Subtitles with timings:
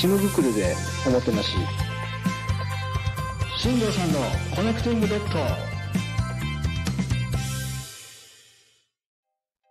[0.00, 0.74] チムグクルで
[1.06, 1.58] おもてなし
[3.58, 4.18] 新城さんの
[4.56, 5.38] コネクティングドット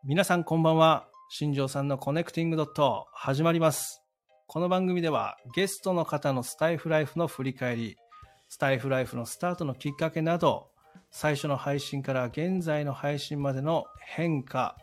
[0.03, 1.07] 皆さんこんばんは。
[1.31, 4.03] 新城さんのコネクティングドット始まります。
[4.45, 7.97] この番組ではゲストの方のスタエフライフの振り返り、
[8.49, 10.67] スタエフライフのスタートのきっかけなど、
[11.09, 14.77] 最初の配信から現在の配信までの変化、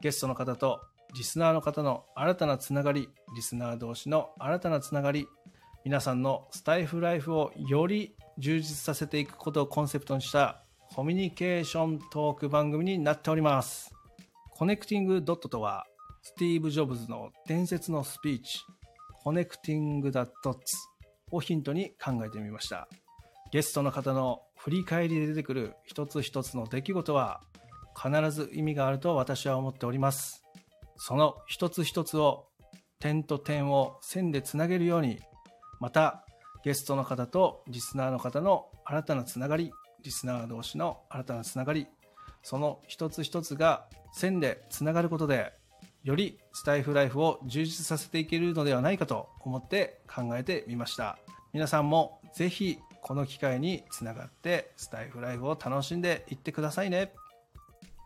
[0.00, 0.80] ゲストの方と
[1.14, 5.26] リスナーの方の新たなつながり、リスナー同士の新たなつながり、
[5.84, 10.62] 皆さんのスタエフライフをより充実させていくことをコンセプトにした
[10.94, 13.90] コミュニケーショントーク番組になっております。
[14.50, 15.86] コネクティングドットとは、
[16.22, 18.60] スティーブ・ジョブズの伝説のスピーチ、
[19.22, 20.76] connecting dots
[21.30, 22.88] をヒントに考えてみました。
[23.50, 27.40] ゲストの方の振り返りで出てくる一つ一つの出来事は、
[27.96, 30.47] 必ず意味があると私は思っております。
[30.98, 32.46] その一つ一つを、
[32.98, 35.20] 点と点を線でつなげるように、
[35.80, 36.24] また、
[36.64, 41.86] ゲストの方とリスナーの方の新たなつながり、リスナー同士の新たなつながり、
[42.42, 45.52] その一つ一つが線でつながることで、
[46.02, 51.18] よりスタイフライフを充実させていけるのではないかと思って考えてみました。
[51.52, 57.12] 皆さんもぜひこの機会につながってスタイフライフを楽しんでいってくださいね。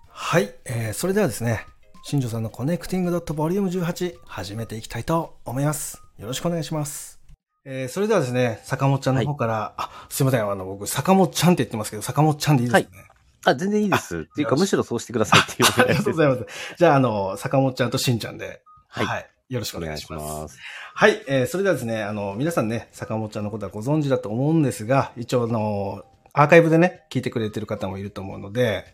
[0.09, 1.67] はい、えーそれではですね、
[2.05, 6.03] 新庄さんのコネクティングドットボリューム18始めていきたいと思います。
[6.19, 7.21] よろしくお願いします。
[7.65, 13.05] えーそれではですね、坂本ちゃんの方から、あ、すいません、あの、僕、坂本ちゃんって言ってますけど、坂本ちゃんでいいですかね。
[13.45, 14.19] あ、全然いいです。
[14.19, 16.47] っていうか、むしろそうしてくださいっていうありがとうございます。
[16.77, 20.43] じゃあ、あの、坂本ちゃんとしんちゃんで、はいよろしくおお願いし願いします。
[20.43, 20.59] ます。
[20.95, 28.87] はい、えーそれではですね、あの、皆さんね、坂本ちゃんのことはご存知だと思うんですが、一応、あの、アーカイブでね、聞いてくれてる方もいると思うので、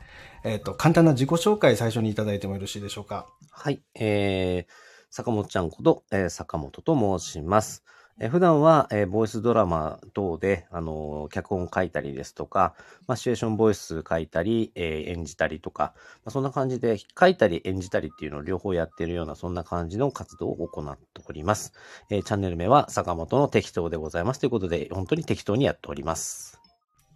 [0.45, 3.27] えっ、と、簡単な自己紹介最初にいただいてもよろしいでしょうか？
[3.51, 3.83] はい。
[3.95, 4.73] えー、
[5.11, 7.83] 坂本ちゃんこと、えー坂本と申します。
[8.21, 12.75] えー普段は、えーボイスドラマ等で、あのー脚本書いたりですとか、
[13.07, 21.73] まあ、シチュエーションボイス書いたり、えー演じたりとか、まあ、そんな感じで、書いたり演じたりっていうのを両方やってるような、そんな感じの活動を行っております。
[22.11, 24.41] えーチャンネル名は坂本の適当でございます。
[24.41, 26.61] ということで、本当に適当にやっております。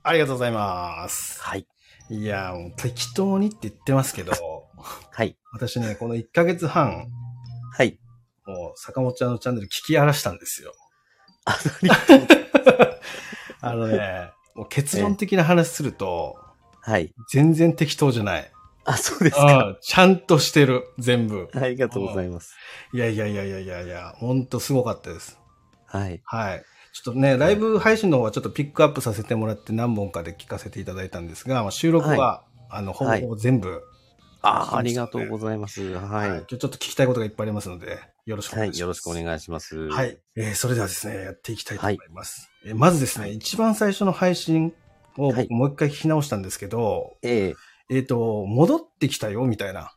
[0.04, 1.40] ありがとうございます。
[1.40, 1.66] はい。
[2.12, 4.32] いやー、もう適当にって言ってますけど、
[5.10, 5.38] はい。
[5.52, 7.08] 私ね、この1ヶ月半、
[7.72, 7.98] はい。
[8.46, 10.74] もう坂本ちゃんのチャンネル聞き荒らしたんですよ。
[11.46, 11.58] あ
[13.62, 16.36] あのね、もう結論的な話すると、
[16.82, 17.14] はい。
[17.32, 18.52] 全然適当じゃない。
[18.84, 19.58] あ、そうですあか。
[19.70, 21.48] あちゃんとしてる、全部。
[21.54, 22.54] ありがとうございます。
[22.92, 25.38] いやいやいやいやいやいや、ほんとすごかったです。
[25.86, 26.20] はい。
[26.24, 26.64] はい。
[26.92, 33.82] ちょっとね、ライブ配信の方はちょっとピックアップさせてもらって何本かで聞かせていただいたんですが、まあ、収録は、あの、ほぼ全部、
[34.42, 35.82] ああ、あそうですねりがとうございます。
[35.94, 36.32] ははいい。
[36.32, 38.68] 今日ちょっと聞きたいことがいっぱいありますので、よろしくおはい。
[38.68, 38.80] 願いします。
[38.80, 39.88] よろしくお願いします。
[39.88, 40.18] はい。
[40.36, 42.50] えーそれではですね、やっていきたいと思います。
[42.66, 44.74] えーまずですね、一番最初の配信
[45.16, 47.54] をもう一回聞き直したんですけど、え
[47.88, 49.92] えっ、と、戻ってきたよ、みたいな。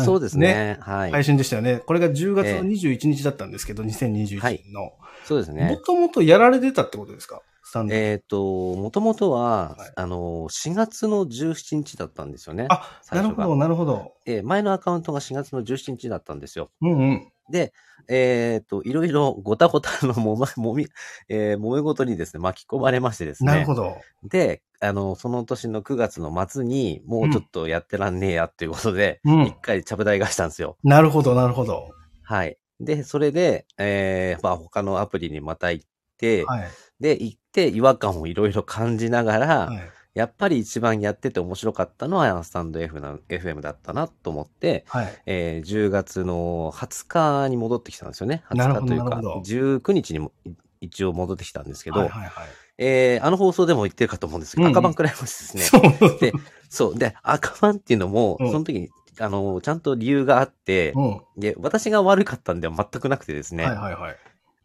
[0.00, 0.78] えそうですね。
[0.80, 1.10] はい。
[1.10, 1.78] 配信でしたよね。
[1.78, 4.80] これが10月のええ21日だったんですけど、2021年の。
[4.82, 5.78] もそうですね。
[5.84, 7.42] ともとやられてたってことですか？
[7.90, 12.66] えっ、と、もともとは、はいあの、4月の17日だったんですよね。
[12.68, 14.12] あ、最なるほど、なるほど。
[14.26, 16.70] えー前のアカウントが4月の17日だったんですよ。
[16.82, 17.32] うんうん。
[17.50, 17.72] で、
[18.08, 20.86] えっ、と、いろいろごたごたのもま、もみ、
[21.28, 23.52] えー、揉め事にですね、巻き込まれましてですね。
[23.52, 23.96] なるほど。
[24.24, 30.76] で、あの、その年の9月の末に、もうちょっとやってらんねえやっていうことで、うん一回ちゃぶ台がしたんですよ。
[30.82, 31.90] なるほど、なるほど。
[32.22, 32.58] はい。
[32.80, 35.86] で、それで、えー、まあ他のアプリにまた行っ
[36.18, 36.68] て、はい。
[37.02, 39.90] で、行って違和感をいろいろ感じながら、はい。
[40.14, 45.22] やっぱり一番やってて面白かったのはスタンド F な FM だったなと思って、はい。
[45.26, 48.44] えー10月の20日に戻ってきたんですよね。
[48.50, 50.50] 20なるほど日というか、なるほど19日にもい
[50.82, 52.32] 一応戻ってきたんですけど、はいはいはい。
[52.78, 55.62] えーあの放送でも言ってるかと思うんですけど、うんうん赤番くらいまですね。
[55.64, 56.18] そう。
[56.20, 56.32] で、
[56.68, 56.98] そう。
[56.98, 60.94] で、赤番っていうのも、うんその時に、あの、ちゃんと理由があって、
[61.36, 64.16] で、私が悪かったんでは全くなくてですね、いはいはい。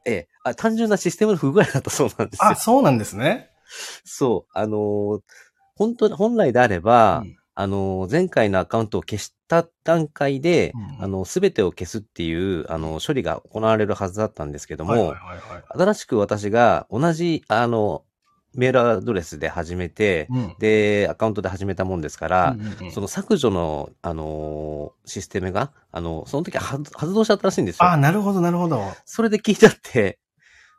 [0.07, 2.55] ええあ単純なシステムの不具合だったそうなんですよあ、。
[2.55, 3.49] そうなんですね。
[4.05, 4.51] そう。
[4.57, 5.21] あのー
[5.75, 15.15] 本当、本来であれば、うんあのー前回のアカウントを消した段階で、うんあの、すべてを消すっていう、あの、処理が行われるはずだったんですけども。
[15.69, 18.03] 新しく私が同じ、あの、
[18.55, 20.55] メールアドレスで始めて、うん。
[20.59, 27.85] で、アカウントで始めたもんですから、うんうんうんその削除の、あのーシステムが、あの、その時は発発動しちゃったらしいんですよ。
[27.89, 28.81] あ、なるほど、なるほど。
[29.05, 30.19] それで聞いちゃって、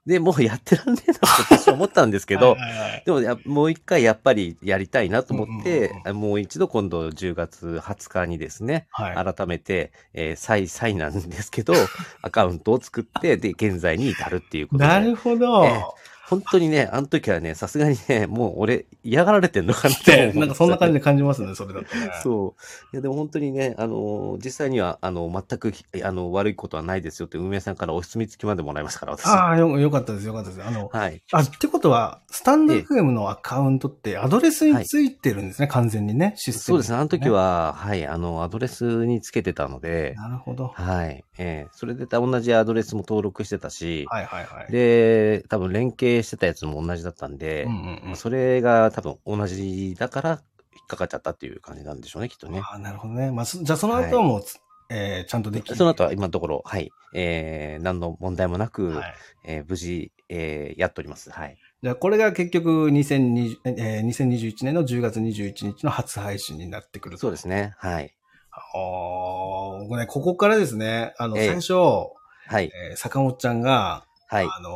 [0.08, 9.34] で、もうやってらんねえなって私は思ったんですけど、 はいはいはいでもや、もう一回やっぱりやりたいなと思ってうん、もう一度今度10月20日にですね、はい。
[9.34, 11.74] 改めて、えー、再、再なんですけど、
[12.22, 14.88] アカウントを作って、で、現在に至るっていうことで。
[14.88, 15.64] なるほど。
[15.66, 15.84] ええ
[16.28, 20.98] 本当にね、あの時はね、さすがにね、もう俺嫌がられてんのかなって、 なんかそんな感じで。
[20.98, 22.10] で感じますね、それだとね。
[22.22, 22.62] そう。
[22.92, 25.72] いや、でも本当にね、あのー実際には、あの、全く、
[26.04, 29.26] あの、悪いことはないですよって、運営さんからお墨付きまでもらいましたから、私。
[29.26, 30.62] ああ、よ、よかったです、よかったです。
[30.62, 31.22] あの、はい。
[31.32, 37.28] あ、ってことは、スタンドええ FM のアカウントってアドレスについてるんですね、完全にね、システム、そうですね、あの時。
[37.28, 40.68] は、はい、あの、アドレスにつけてたので、なるほど。
[40.68, 41.24] はい。
[41.38, 44.72] ええそれで同じアドレスも登録してたし、はいはいはい。
[44.72, 48.16] で、多分連携してたやつも同じだったんで、うんうんうん。
[48.16, 52.60] それが多分同じだから引っかかっちゃったっていう感じなんでしょうね、きっとね。
[52.60, 53.30] ああ、なるほどね。
[53.30, 54.42] まあ、そじゃあその後はもう、
[54.90, 55.76] えーちゃんとできる。
[55.76, 59.14] その後は今のところ、はい、えー、何の問題もなく、はい。
[59.44, 61.30] えー無事、えーやっております。
[61.30, 61.56] はい。
[61.82, 67.74] じゃあこれが結局2020、えー2021年の10月21日の初配信になってくるとそうですね。
[67.78, 68.14] はい。
[68.50, 72.70] ああ、僕ね、ここからですね、あの、ええ最初、はい。
[72.74, 74.44] えー坂本ちゃんが、はい。
[74.44, 74.70] あの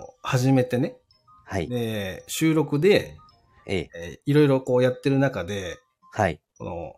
[0.00, 0.96] ー初めてね、
[1.44, 1.68] はい。
[1.68, 3.16] で、収録で、
[3.66, 5.76] えーえーいろいろこうやってる中で、
[6.12, 6.40] はい。
[6.58, 6.94] この、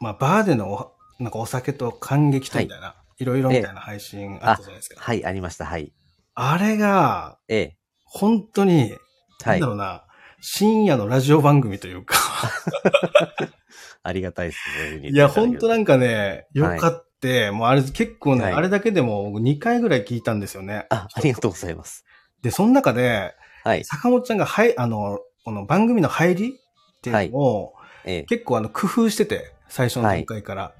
[0.00, 0.92] まあ、バーでのお、
[1.22, 5.00] なんかお酒と感激とみたいな、い、ろいろみたいな配信あったじゃないですか。
[5.00, 5.64] はい、ありました。
[5.64, 5.92] はい。
[6.34, 9.72] あれが、え本当に、ーはいなんだろ。
[9.74, 10.04] うな、
[10.42, 12.16] 深夜のラジオ番組というか、
[14.02, 15.08] ありがたいですね。
[15.08, 15.74] いや、本当だ。
[15.76, 17.09] なんかね、よかって、
[17.52, 20.86] もうあれ結構ね、はいあれだけでも僕2回ぐらい聞いたんですよね。
[20.90, 22.04] あ、ありがとうございます。
[22.42, 23.34] で、その中で、
[23.64, 23.84] はい。
[23.84, 27.74] 坂本ちゃんが、はい、あの、この番組の入りっていうのを、
[28.04, 30.72] えー結構あの、工夫してて、最初の段階から。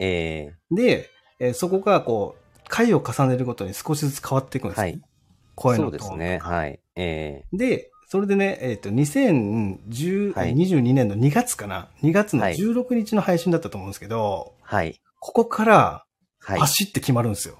[0.00, 4.82] えで、えーそこがこう、回を重ねるごとに少しずつ変わっていくんですね。
[4.82, 5.08] はいーそう
[5.56, 6.38] 声のトーンですね。
[6.38, 6.80] はい。
[6.96, 15.00] えで、それでね、えっ、と、2010、はい22年の2月かな ?2 月のはい16日の配信だったと思うんですけど、ーはい。
[15.24, 16.04] ここから、
[16.38, 16.60] はい。
[16.60, 17.56] バシって決まるんですよ。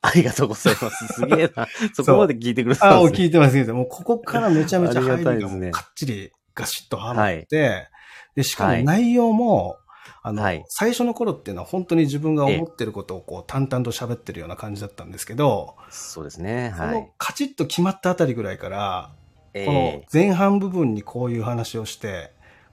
[0.00, 1.08] ありがとうございます。
[1.12, 1.66] すげえな。
[1.92, 3.26] そこまで聞いてくれたあ、もうんですね。
[3.26, 3.76] 聞いてます、聞いてます。
[3.78, 7.88] もうここからめちゃめちゃ入ありがもうかっちりガシッとはまって、
[8.36, 9.76] で、しかもはい内容も、
[10.22, 16.72] あの、はい最初の頃っていうのは本当に自分が思ってることをこう淡々と喋ってるような感じだったんですけど、そうですね。
[16.76, 17.12] このはい。
[17.18, 19.10] カチッと決まったあたりぐらいから、
[19.52, 22.30] えこのー前半部分にこういう話をして、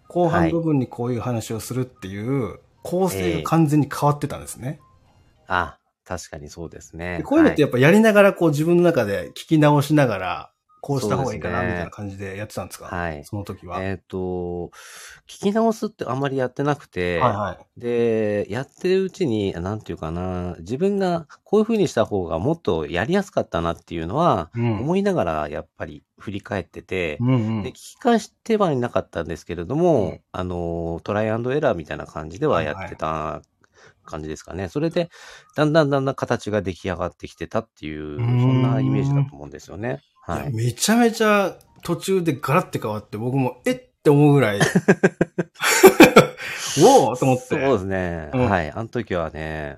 [0.08, 4.80] 後半部分にこういう話をするっていう構成が完全に変わってたんですね。
[5.48, 7.24] あ、確かにそうですねで。
[7.24, 10.52] こういうのってやはっぱやりながらこう自分の中で聞き直しながら、
[10.88, 12.86] こうした方がいいかなみたいな感じでやってたんですか？
[12.86, 13.84] はいその時は。
[13.84, 14.72] えっ、と、
[15.28, 17.80] 聞き直すってあんまりやってなくて、はいはい。
[17.80, 24.80] で、やってるうちに、なんていうかな、自分がこういう風にした方がもっとやりやすかったなっていうのは、うん。
[24.80, 33.42] 思いながらやっぱり振り返ってて、うんうんで聞き返してはいなかったんですけれども、うんあの、トライアンドエラーみたいな感じではやってた
[34.08, 34.68] 感じですかね。
[34.70, 35.10] それで、
[35.56, 40.02] だんだんだんだん形が出来上がってきてたっていう、そんんなイメージだと思うんですよね。
[40.26, 40.46] はいい。
[40.46, 44.60] やめちゃめちゃ途中でガラッて変わって、僕もえって思うぐらい、
[46.84, 47.44] おおと思って。
[47.44, 48.30] そうですね。
[48.34, 48.72] うんはい。
[48.72, 49.78] あの時はね、え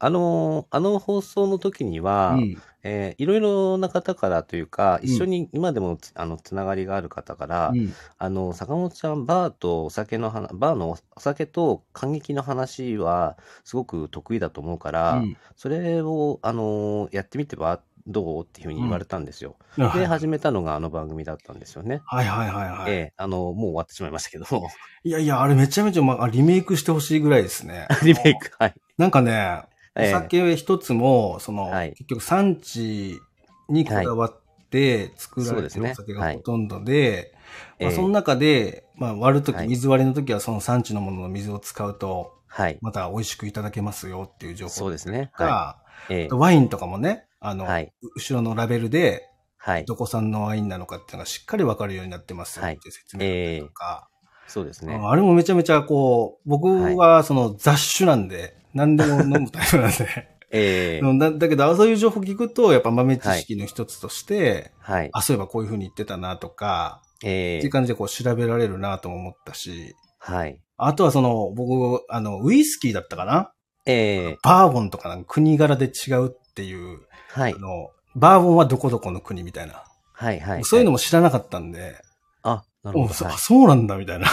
[0.00, 2.62] あの、あの放送の時には、うん。
[2.84, 5.08] えーいろいろな方からというか、うん。
[5.08, 7.98] 一緒に今でもつあのつながりがある方から、うん。
[8.18, 15.38] あの、坂本ちゃん、バーとお酒の話、バーのお酒と感激の話はすごく得意だと思うから、うん。
[15.56, 18.44] それを、あの、やってみてはどう？
[18.44, 19.56] っていうふうに言われたんですよ。
[19.76, 20.06] で、はい。
[20.06, 22.00] 始めたのがあの番組だったんですよね。
[22.06, 22.92] はいはいはいはい。
[22.92, 23.12] ええ。
[23.16, 24.68] あの、もう終わってしまいましたけども、
[25.04, 27.86] いやいや、あれめちゃめちゃ、まあ、リメイクしてほしいぐらいですね。
[28.02, 28.74] リメイク、はい。
[28.96, 29.62] なんかね、
[29.94, 30.08] おえ。
[30.08, 31.90] え酒一つも、その、はい。
[31.90, 33.20] 結局産地
[33.68, 35.90] にこだわって作られてるそうですね。
[35.92, 37.32] お酒がほとんどで、
[37.78, 37.96] まあ、ええ。
[37.96, 39.68] その中で、まあ、割るとき、はい。
[39.68, 42.78] 水割りのときはその産地のものの水を使うと、はい。
[42.80, 45.30] また美味しくいただけますよっていう情報そうですね。
[45.38, 46.34] が、はええ。
[46.34, 47.92] ワインとかもね、あの、はい。
[48.16, 49.84] 後ろのラベルで、はい。
[49.84, 54.08] どこ産のワインなのかっていうのがしっかりわかるようになってますよっていう説明だったりとか、
[54.46, 54.94] そうですね。
[54.94, 60.06] あれもめちゃめちゃこう、僕はその雑種なんで、何でも飲むタイプなんで、
[60.50, 61.06] ええ。
[61.06, 65.10] うんだだけど、そういう情報聞くと、やっぱ豆知識の一つとして、はい。
[65.12, 67.58] あ、そういえばこういう風に言ってたなとか、ええ。
[67.58, 70.58] っていう感じでこう調べられるなとも思ったし、はい。
[70.78, 73.52] あとはその、僕、あの、ウイスキーだったかな？
[73.84, 74.38] ええ。
[74.42, 77.00] バーボンとかなんか国柄で違うっていう、
[77.38, 77.58] はいあ。
[77.58, 79.84] の、バーボンはどこどこの国みたいな。
[80.12, 80.40] はい。
[80.40, 80.64] はい。
[80.64, 80.94] そういうのも。
[80.94, 82.02] も知らなかったんで、
[82.42, 83.10] あ、なるほど。
[83.10, 84.26] おそはいあそうなんだみたいな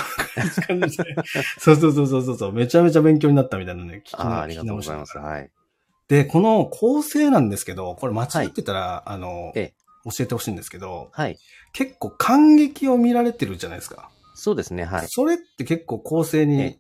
[0.68, 1.16] 感じで。
[1.60, 5.18] そうそうそうそうそう、めちゃめちゃ勉強になったみたいなね、聞きなあありがとうございます。
[5.18, 5.52] はい。
[6.08, 11.38] で、この構成なんですけど、これ間違ってたら、あの、ええ教えてほしいんですけど、はい。
[11.74, 14.12] 結構感激を見られてるじゃないですか。
[14.36, 14.86] そうですね。
[14.86, 15.08] はい。
[15.08, 16.80] それって結構構成にええ、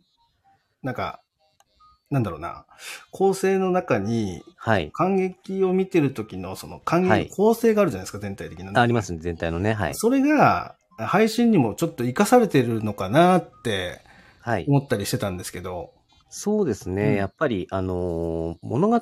[0.83, 1.21] なんか、
[2.11, 2.65] なんだろうな、
[3.11, 4.91] 構成の中に、はい。
[4.93, 8.71] 感激を見てる時のその感はい激の構成があるじゃないですか、全体的な。
[8.79, 9.19] あありますね。
[9.19, 9.73] 全体のね。
[9.73, 9.95] はい。
[9.95, 14.01] それが、配信にもちょっと活かされてるのかなって
[14.39, 14.65] はい。
[14.67, 15.91] 思ったりしてたんですけど、
[16.29, 17.09] そうですね。
[17.09, 19.01] うんやっぱり、あのー物語、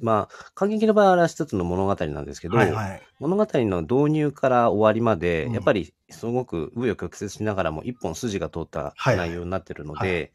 [0.00, 3.02] まあ、感激の場合は一つの物語なんですけど、はいはい。
[3.18, 10.30] 物語の導入から終わりまで、うんやっぱりすごく紆余曲折しながらも一本筋が通ったはいはい内容になってるので、はい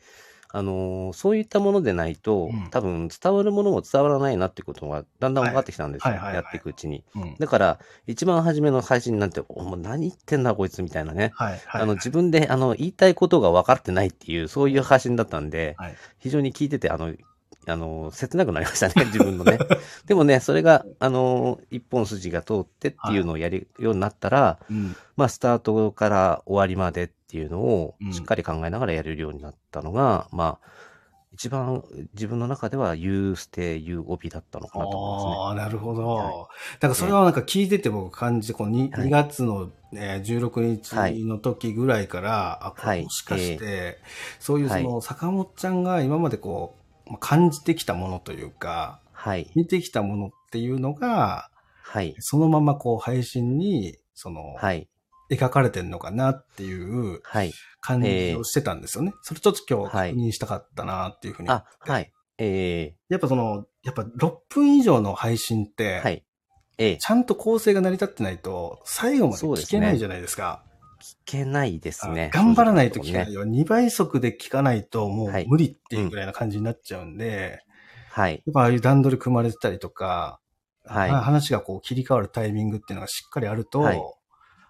[0.55, 7.03] あのーそういったものでないと、うん多分伝わるものも伝わらないなってことがだんだん分かってきたんですよ、はいはいはいはいやっていくうちに。
[7.15, 11.31] うんだから、一番初めの配信なんて、おもう何言ってんだこいつみたいなね。
[11.35, 11.81] はいはい。
[11.81, 17.13] あの自分であの言いたいことが分かってないっていう、そういう配信だったんで、はい非常に聞いてて、あの、
[17.65, 19.57] あの、切なくなりましたね、 自分のね。
[20.05, 24.95] でもね、それが、あの、一本筋が通ってっていうのをやるようになったら、うん。
[25.15, 30.67] まあ、スタートから終わりまでっていうのをうんしっかり考えながらやれるようになったのが、まあ、
[31.33, 35.63] 一番自分の中では、ユーステ、ユーオビだったのかなと思いますね。
[35.63, 36.07] ああ、なるほど。
[36.07, 36.27] はい
[36.79, 43.97] だからそれはなんか聞いてて僕感じて、この 2, はい2月の、えー16日の時ぐらいから、はいもしかして、
[44.39, 46.75] そういうそはいの坂本ちゃんが今までこ
[47.07, 49.49] う、まあ感じてきたものというか、はい。
[49.55, 51.49] 見てきたものっていうのが、
[51.81, 52.15] はい。
[52.19, 54.87] そのままこう配信に、その、はい。
[55.37, 57.51] 描かれてんのかなっていうはい。
[57.81, 59.13] 感じをしてたんですよね。
[59.21, 61.49] それちょっと今日はい確認したかったなっていうふうに。
[61.49, 62.11] あ、はい。
[62.37, 66.23] えやっぱその、やっぱ6分以上の配信って、ー、はい。
[66.77, 70.63] えー、ちゃんと構成が成り立ってないと、最後まで聞けないじゃないですか。
[71.03, 72.31] 聞けないですね。
[72.33, 73.33] あ頑張らないと聞けないね。
[73.33, 73.43] よ。
[73.43, 77.59] 2倍速で聞かないともはいう無理っていうぐらいな感じになっちゃうんで、
[78.09, 78.41] はい。
[78.45, 80.39] やっぱああいう段取り組まれてたりとか、
[80.85, 84.01] はいあ話がこう切り替わるタイミングっていうのがしっかりあると、はいえ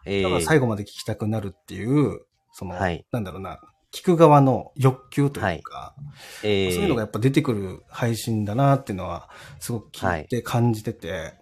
[0.05, 3.05] だからー、最後まで聞きたくなるっていう、その、はい。
[3.11, 3.59] なんだろうな、
[3.91, 5.95] 聞く側の欲求というか、
[6.43, 9.29] えー、そういうのがやっぱ出てくる配信だなっていうのは、
[9.59, 11.35] すごく聞いて感じてて、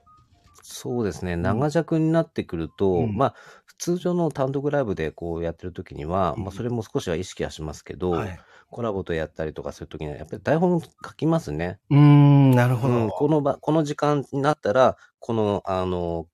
[0.61, 3.15] そうですね、長尺になってくると、うん。
[3.15, 3.35] まあ、
[3.77, 6.43] 通常の単独ライブでこうやってる時には、うん。
[6.43, 8.39] まあ、それも少しは意識はしますけど、はい。
[8.69, 11.79] コラボとやったりとかする時には、やっぱり台本書きますね。
[11.89, 12.93] うーん、なるほど。
[12.93, 16.27] うん、この場、この時間になったら、この、あの、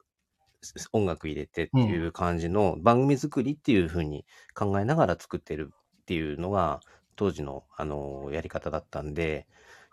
[0.93, 5.71] 音楽入れてっていう感じの番組作りっていう風に考えながら作ってる
[6.01, 6.79] っていうのが
[7.15, 9.47] 当時のあのやり方だったんで、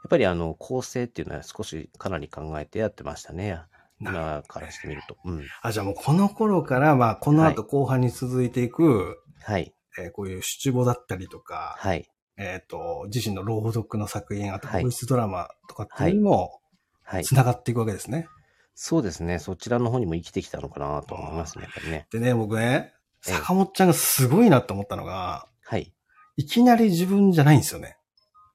[0.04, 3.58] やっぱりあの構成っていうのは少しかなり考えてやってましたね。
[4.00, 5.16] 今からしてみると。
[5.24, 5.44] うん。
[5.62, 9.74] あ、じゃあもうこの頃から、まあ、この後後半に続いていく、はい。
[9.98, 12.08] えーこういう七五だったりとか、はい。
[12.36, 16.60] えっ、と、自身の朗読の作品、あと、はいボイスドラマとかっていうのにも、
[17.04, 17.24] はい。
[17.24, 18.28] 繋がっていくわけですね。
[18.74, 19.38] そうですね。
[19.38, 21.64] そちらの方にも生きてきたのかなと思いますね。
[21.64, 22.06] やっぱりね。
[22.10, 22.92] でね、僕ね、
[23.26, 25.92] ええ坂本ちゃんがすごいなと思ったのが、はい。
[26.36, 27.96] いきなり自分じゃないんですよね。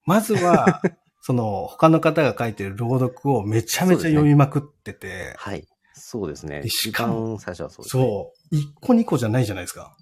[0.05, 0.81] まずは、
[1.21, 5.67] その、他の方が書いてる朗読をめちゃめちゃ読みまくってて、はい。
[5.93, 6.61] そうですね。
[6.63, 7.07] 一か
[7.39, 8.03] 最初はそうですね。
[8.03, 9.95] そう、一個二個じゃないじゃないですか。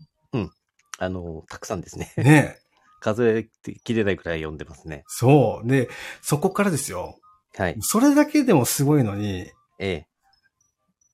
[1.00, 2.12] あの、たくさんですね。
[2.18, 2.58] ね
[3.00, 3.48] 数え
[3.84, 5.04] きれないくらい読んでますね。
[5.08, 5.68] そう。
[5.68, 5.88] で、
[6.22, 7.20] そこからですよ。
[7.56, 7.76] はい。
[7.82, 10.08] それだけでもすごいのに、ええ。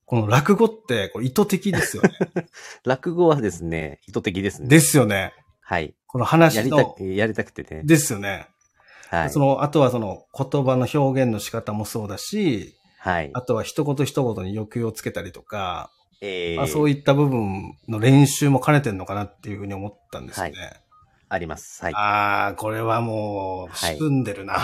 [0.06, 2.10] この落語ってこれ意図的ですよね。
[2.84, 4.68] 落語はですね、意図的ですね。
[4.68, 5.32] ですよね。
[5.60, 5.94] はい。
[6.06, 7.82] このや話りたの、く、やりたくてね。
[7.84, 8.48] ですよね。
[9.08, 9.40] はいそ。
[9.40, 13.30] の、あとはその言葉の表現の仕方もそうだし、はい。
[13.32, 15.90] あとは一言一言に抑揚をつけたりとか、
[16.20, 20.54] ええまあ、そういった部分の練習も兼ねてんのかなっていうふうに思ったんですよね。
[21.28, 21.82] あります。
[21.82, 21.94] はい。
[21.94, 24.58] ああ、これはもう、はい仕組んでるな。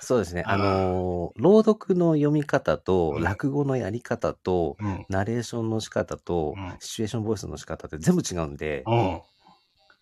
[0.00, 0.42] そうですね。
[0.46, 5.06] あーあのー朗読の読み方と、うん落語のやり方と、うん。
[5.08, 8.94] ナレーションの仕方と、うんシチュエーションボイスの仕方って全部違うんで、うん。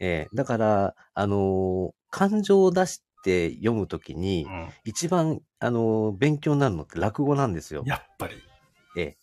[0.00, 7.82] ええだから、あのー感情を出して読むときに、うん一番、あのー勉強になるのって落語なんですよ。
[7.86, 8.34] やっぱり。
[8.96, 9.16] ええ。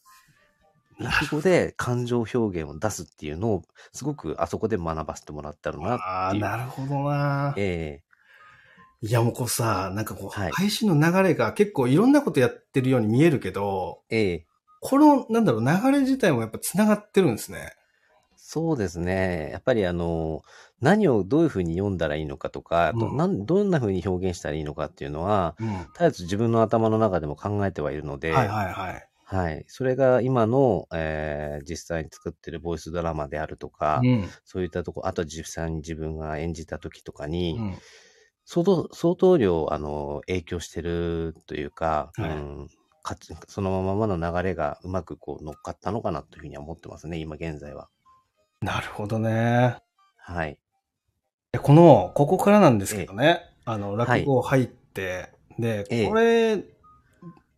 [0.99, 3.61] 落語で感情表現を出すっていうのを、
[3.91, 6.43] すごくあそこで学ばせてもらったのなああ、っていう。
[6.43, 7.53] なるほどな。
[7.57, 8.01] え
[9.03, 14.45] いや、もうこうさ、なんかこう、はい配信の流れが結構いろんなことやってるように見えるけど、えええ
[14.79, 17.73] この、なんだろう、流れ自体もやっぱ繋がってるんですね。
[18.35, 19.49] そうですね。
[19.51, 20.41] やっぱりあの、
[20.81, 25.67] 何をどういうふうに読んだらいいのかとか、あとうんなんどんなふうに表現したらいいのかっていうのは、うん。
[25.93, 29.07] 絶えず自分の頭の中でも考えてはいるので、はいはいはい。
[29.23, 34.29] はいそれが今の、えー実際に作ってるボイスドラマであるとか、うん。
[34.43, 37.77] そういったとこ、あと実際に自分が演じた時とかに、うん。
[38.45, 42.67] 相当、相当量、あの、影響してるというか、はいうん、
[43.03, 47.89] かつそのままの流れがうまくこう乗っかったのかなというふうには思ってますね、今現在は。
[48.61, 49.77] なるほどね。
[50.17, 50.57] はい。
[51.51, 56.57] でこの、ここからなんですけどね、あの、落語入って、で、ええこれ、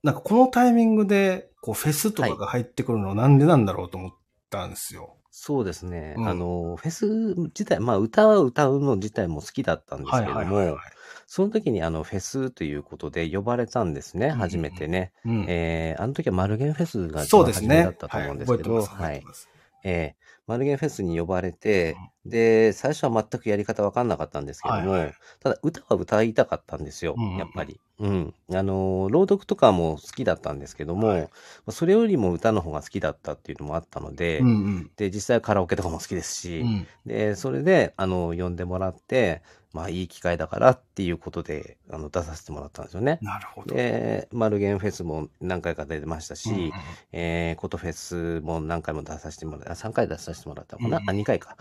[0.02, 4.12] なんかこのタイミングで、こう、フェスとかが入ってくるのはなんでなんだろうと思っ
[4.50, 5.18] たんですよ。
[5.36, 6.13] そうですね。
[6.16, 7.08] うんあの、フェス
[7.48, 10.78] 自体、まあ歌は歌うの自体も好きだったんですけども、
[11.25, 15.12] その時にあのフェスということで呼ばれたんですね、うんうんうん初めてね。
[15.25, 15.46] うん。
[15.50, 17.68] えーあの時はマルゲンフェスが一番そうですね。
[17.68, 18.96] 初めだったと思うんですけど、はい、覚えてます。
[18.96, 19.50] 覚えてます。
[19.84, 27.80] えーマルゲンフェスに呼ばれて、で、最初は全くやり方わかんなかったんですけども、はいはいただ歌は歌いたかったんですようんうんうん、やっぱり。
[28.00, 28.34] うん。
[28.51, 31.27] あのー、朗読とかも好きだったんですけども、はいま
[31.68, 34.92] あそれよりも歌の方が好きだったっていうのもあったので、うんうん。
[34.96, 39.42] で、実際はカラオケとかも好きですし、うんで、それで、あの、呼んでもらって、
[39.74, 43.18] まあ、いい機会だからっていうことで、あの、出させてもらったんですよね。
[43.24, 43.74] なるほど。
[43.74, 46.72] で、マルゲンフェスも何回か出てましたし、うんうん
[47.12, 51.58] えー、コトフェスも何回も出させてもらって、あ3回出させてもらったのかな、うんうんあ、2回か。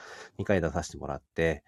[0.53, 1.63] 2回出させてもらって、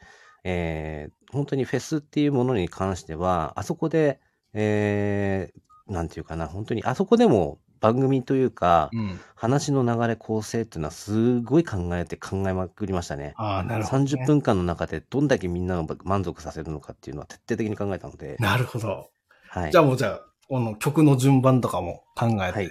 [0.45, 4.21] えー、本当にフェスっていうものに関しては、あそこで、
[4.53, 9.21] えー、なんていうかな、本当に、あそこでも番組というか、うん。
[9.35, 13.35] 話の流れ構成っていうのはすごい考えて考えまくりましたね。
[13.37, 14.11] ああ、なるほど、ね。
[14.11, 19.11] 30分間の中でどんだけみんなを満足させるのかっていうのは徹底的に考えたので、なるほど。
[19.49, 19.83] はいじゃ。
[19.83, 22.59] あもうじゃあ、この曲の順番とかも考えて。
[22.59, 22.71] はい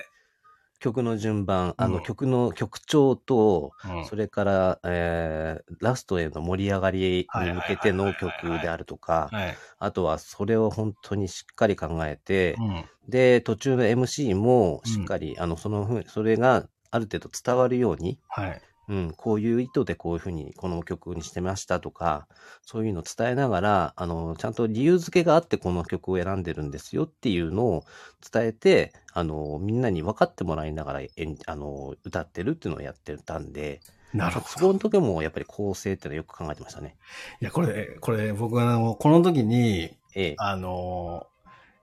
[0.84, 9.63] 曲の順番、あのうん曲の曲調と、うんそれから、えーラストへの盛り上がりに向けての曲であるとか、はい。
[9.80, 12.90] あとはそれを本当にしっかり考えて、うん。
[13.08, 18.62] で、途中の MC もしっかり、あの、そのふう、それがある程度伝わるように、はい。
[18.90, 22.28] うん、こういう意図でこういうふうにこの曲にしてましたとか、
[22.62, 27.84] そういうのを伝えながら、あの、ちゃんと理由付けがあってこの曲を選んでるんですよっていうのを
[28.32, 33.80] 伝えて、あの、みんなに分かってもらいながら演あの歌ってるっていうのをやってたんで、
[34.13, 34.48] なるほど。
[34.48, 36.96] そこの時もやっぱり構成っていうのはよく考えてましたね。
[37.42, 40.36] いや、これ、これ、僕はあの、この時に、ええ。
[40.38, 41.28] あの、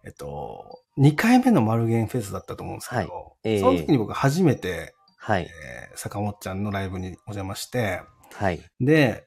[0.04, 3.08] えっと、2回目のマルゲンフェスだったと思うんですけど、はい
[3.44, 5.42] ええその時に僕初めて、はい。
[5.42, 8.00] えー坂本ちゃんのライブにお邪魔して、
[8.32, 8.60] はい。
[8.80, 9.26] で、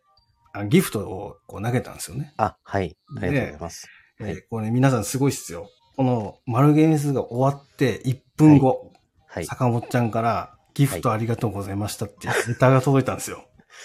[0.54, 2.34] あギフトをこう投げたんですよね。
[2.38, 2.96] あ、はい。
[3.22, 3.88] ありがとうございます。
[4.20, 5.70] えーはいこれ、皆さんすごいっすよ。
[5.96, 8.92] このマルゲンフェスが終わって1分後、
[9.28, 9.46] はい。
[9.46, 13.44] 坂本ちゃんからギフトありがとうございましたっていうレターが届いたんですよ。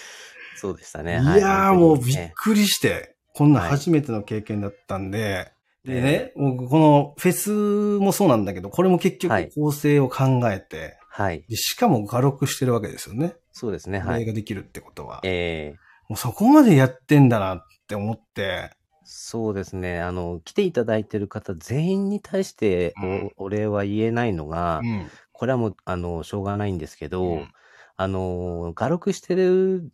[0.57, 1.13] そうでしたいね。
[1.13, 5.51] やーもうびっねくりして、こんなはい初めての経験だったんで、
[5.85, 11.43] でえね、僕このフェスもそうなんだけど、これも結はい局構成を考えて、はい。
[11.49, 13.35] でしかも画録してるわけですよね。
[13.51, 13.99] そうですね。
[13.99, 14.23] はい。
[14.23, 15.19] 映画できるってことは。
[15.23, 18.71] ええもうそこまでやってんだなって思って、
[19.03, 19.99] そうですね。
[19.99, 25.07] あの、来ていただいてる方全員に対してお,、うんお礼は言えないのが、うん。
[25.33, 27.51] これはもう、あの、しょうがないんですけど、うん
[27.97, 29.91] あの、画録してる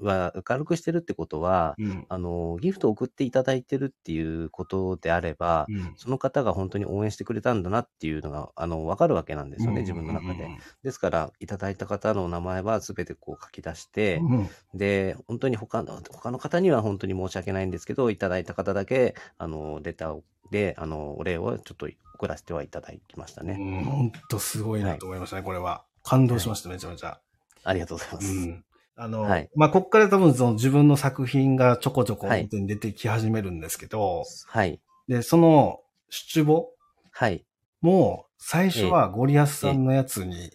[0.00, 2.06] は、画録してるってことは、うん。
[2.08, 10.48] あの、ギフトを送っていただいてるっていうことであれば、うんその方が本当に応援してくれたんだなっていうのが、あの、わかるわけなんですよね、自分の中で。
[10.82, 23.56] ですから、いただいた方の名前は全てこう書き出して、うんうんで、本当に他の、他の方には本当に申し訳ないんですけど、いただいた方だけ、あの、レターで、あの、お礼をちょっと送らせてはいただきましたね。
[23.58, 23.84] うん。
[23.84, 25.84] ほんとすごいなと思いましたね、これは。
[26.02, 27.20] 感動しました、めちゃめちゃ。
[27.64, 28.32] ありがとうございます。
[28.32, 28.64] うん。
[29.00, 34.80] あの、はいまあ、こっから多分その自分の作品がちょこちょこはい表に出てき始めるんですけど、はい。
[35.06, 35.78] で、その
[36.10, 36.66] 出母
[37.12, 37.44] はい。
[37.80, 40.50] も最初はゴリアスさんのやつに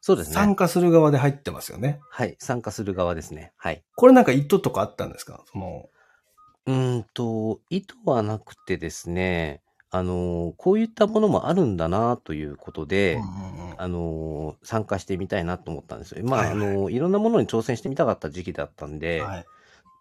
[0.00, 0.34] そうですね。
[0.34, 2.00] 参加する側で入ってますよね。
[2.10, 2.36] はい。
[2.40, 3.52] 参加する側ですね。
[3.56, 3.84] はい。
[3.94, 5.44] これなんか意図とかあったんですか？
[5.52, 5.84] その、
[6.66, 16.24] うーんと、意図はなくてですね、あの、こういったものもあるんだなということで、うんうんうんあの、参加してみたいなと思ったんですよ。
[16.24, 19.46] まあ、はいはいあの、いろんなものに挑戦してみたかった時期だったんで、はい。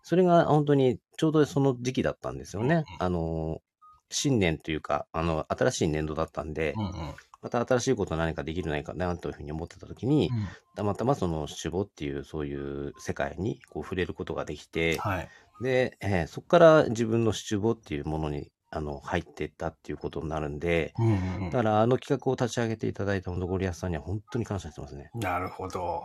[0.03, 2.75] それが本当にちょうどその時期だったんですよね。
[2.75, 3.61] うんあの、
[4.09, 6.91] 新年というか、あの、新しい年度だったんで、うんうん
[7.39, 10.31] また新しいこと何かできるないかなというふうに思ってた時に、
[10.75, 15.29] たまたまその主母っていうそういう世界にこう触れることができて、はい。
[15.61, 25.09] で、えーそこから自分の主母っていうものにあの入っていったっていうことになるんで、うんうんうんだからあの企画を立ち上げていただいた本当ゴリアスさんには本当に感謝してますね。
[25.15, 26.03] なるほど。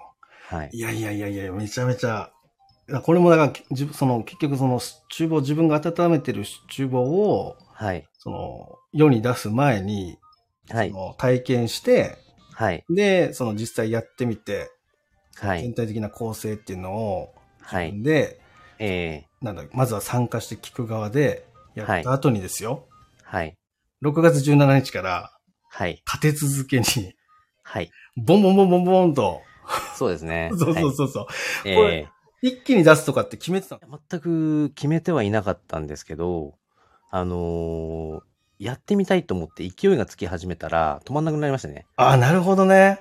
[0.48, 0.70] はい。
[0.72, 2.30] いやいやいやいや、めちゃめちゃ、
[3.04, 8.06] これもだから、その、結局その、厨房、自分が温めてる厨房を、はい。
[8.18, 10.18] その、世に出す前に、
[10.70, 10.96] はいそ。
[10.96, 12.18] の体験して、
[12.52, 12.84] はい。
[12.90, 14.70] で、その実際やってみて、
[15.36, 15.62] はい。
[15.62, 18.02] 全体的な構成っていうのを、はい。
[18.02, 18.40] で、
[18.78, 23.56] えなんだ、まずは参加して聞く側で、やった後にですよ、ー、はい。
[24.02, 25.32] 6月17日から、
[25.68, 26.02] はい。
[26.06, 26.84] 立て続けに、
[27.62, 27.90] はい。
[28.16, 29.40] ボンボンボンボンボンと、
[29.96, 30.50] そうですね。
[30.56, 31.26] そうそうはいそうそう、
[31.64, 32.08] えこれ
[32.42, 33.98] 一気に出すとかって決めてたの？
[33.98, 36.54] ー全く決めてはいなかったんですけど、
[37.10, 38.20] あのー
[38.58, 41.84] やってみたいと思って勢いがつき始めたら止まんなくなりましたね。
[41.96, 43.00] ああ、なるほどね。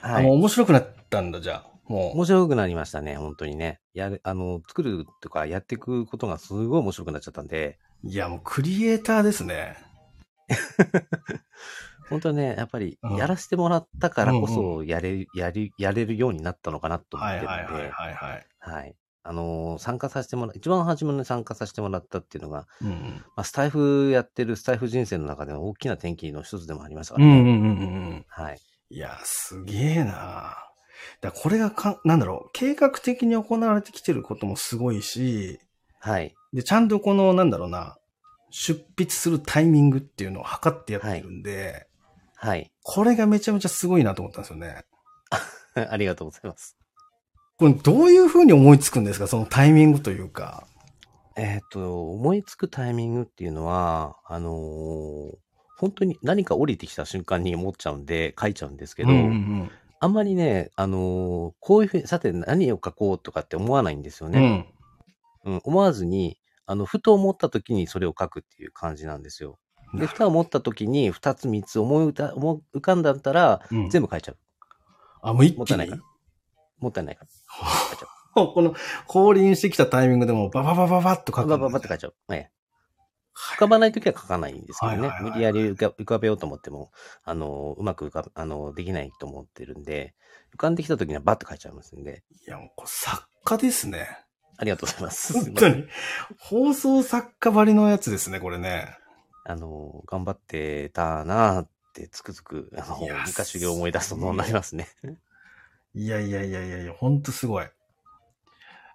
[0.00, 0.24] はい。
[0.24, 1.70] あもう面白くなったんだ、じゃあ。
[1.86, 2.16] もう。
[2.16, 3.78] 面白くなりましたね、本当にね。
[3.94, 9.76] やる、あの、作るとかやっていくことがすごい面白くなっちゃったんで、いや、もうクリエイターですね。
[12.08, 18.46] 本当にね、やっぱりうんやらせてもらったからこうんそ、やれ、やり、やれるようになったのかなと思っはいてるんで、はいはいはいはい。
[18.58, 18.96] はい。
[19.24, 27.28] あのー参加させてもら、一番初めに参加させてもらったっていうのが、うんまあ、スタイフやってるスタイフ人生の中での大きな転機の一つでもありましたかうん。
[27.28, 27.42] うらね。
[27.42, 28.24] んうんうんうん。
[28.28, 28.60] はい。
[28.90, 30.56] いや、すげえな
[31.20, 35.58] だこれがか、なんだろう、計画的に行われてきてることもすごいし、
[35.98, 36.34] はい。
[36.56, 37.98] で、ちゃんとこの、なんだろうな、
[38.50, 41.86] 出筆するタイミングっていうのを測ってやってるんで、
[42.34, 42.72] はい。
[42.82, 44.86] これがめちゃめちゃすごいなと思ったんですよね。
[45.74, 46.74] ありがとうございます。
[47.58, 50.66] これどういうふうに思いつくんですかそのタイミングというか。
[51.36, 55.36] えっ、と、思いつくタイミングっていうのは、あのー
[55.78, 64.32] 本当に何か降りてきた瞬間に思っちゃうんで、書いちゃうんですけど、うんうんあんまりね、あのーこういうふうに、さて何を書こうとかって思わないんですようん。
[64.32, 64.72] ね。
[65.44, 69.58] うん、思わずに、あの、ふと思った時にそれを書くっていう感じなんですよ。
[69.92, 70.00] うん。
[70.00, 74.36] で、ふと思った時に二つ三つ思い思い浮かんだったら、うん全部書いちゃう。
[75.22, 75.58] あ、もう一気に？
[75.58, 76.02] もったいないから。
[76.78, 77.28] もったいないから。
[78.52, 78.74] この
[79.06, 82.14] 降臨してきたタイミングでもバババババッと書くバババって書いちゃう。
[82.30, 82.56] ええ
[83.36, 86.90] 浮かばないときは書かないんですけどね無理やり浮か浮かべようと思っても、
[87.22, 90.14] あの、うまく浮かあの、できないと思ってるんで、
[90.54, 94.25] 浮かんできたときにはバッと書いちゃいますんで、いや、もう作家ですね。
[94.58, 95.32] ありがとうございます。
[95.32, 95.84] 本当に。
[96.38, 98.96] 放送作家ばりのやつですね、これね。
[99.44, 104.88] あの、頑張ってたなーってつくづく、あの昔を思い出すとそうなりますね。
[105.94, 107.66] いやいやいやいやいや、ほんとすごい。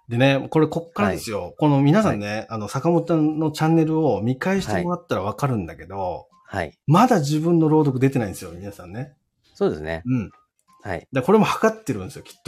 [0.08, 1.54] でね、これこっからですよ。
[1.58, 6.78] この皆さんね、あの、坂本のチャンネルを見返してもらったらわかるんだけど、はい。
[6.86, 9.14] まだ自分の朗読出てないんですよ、皆さんね。
[9.54, 10.02] そうですね。
[10.04, 10.30] うん。
[10.82, 11.08] はい。
[11.12, 12.40] で、これも測ってるんですよ、きっ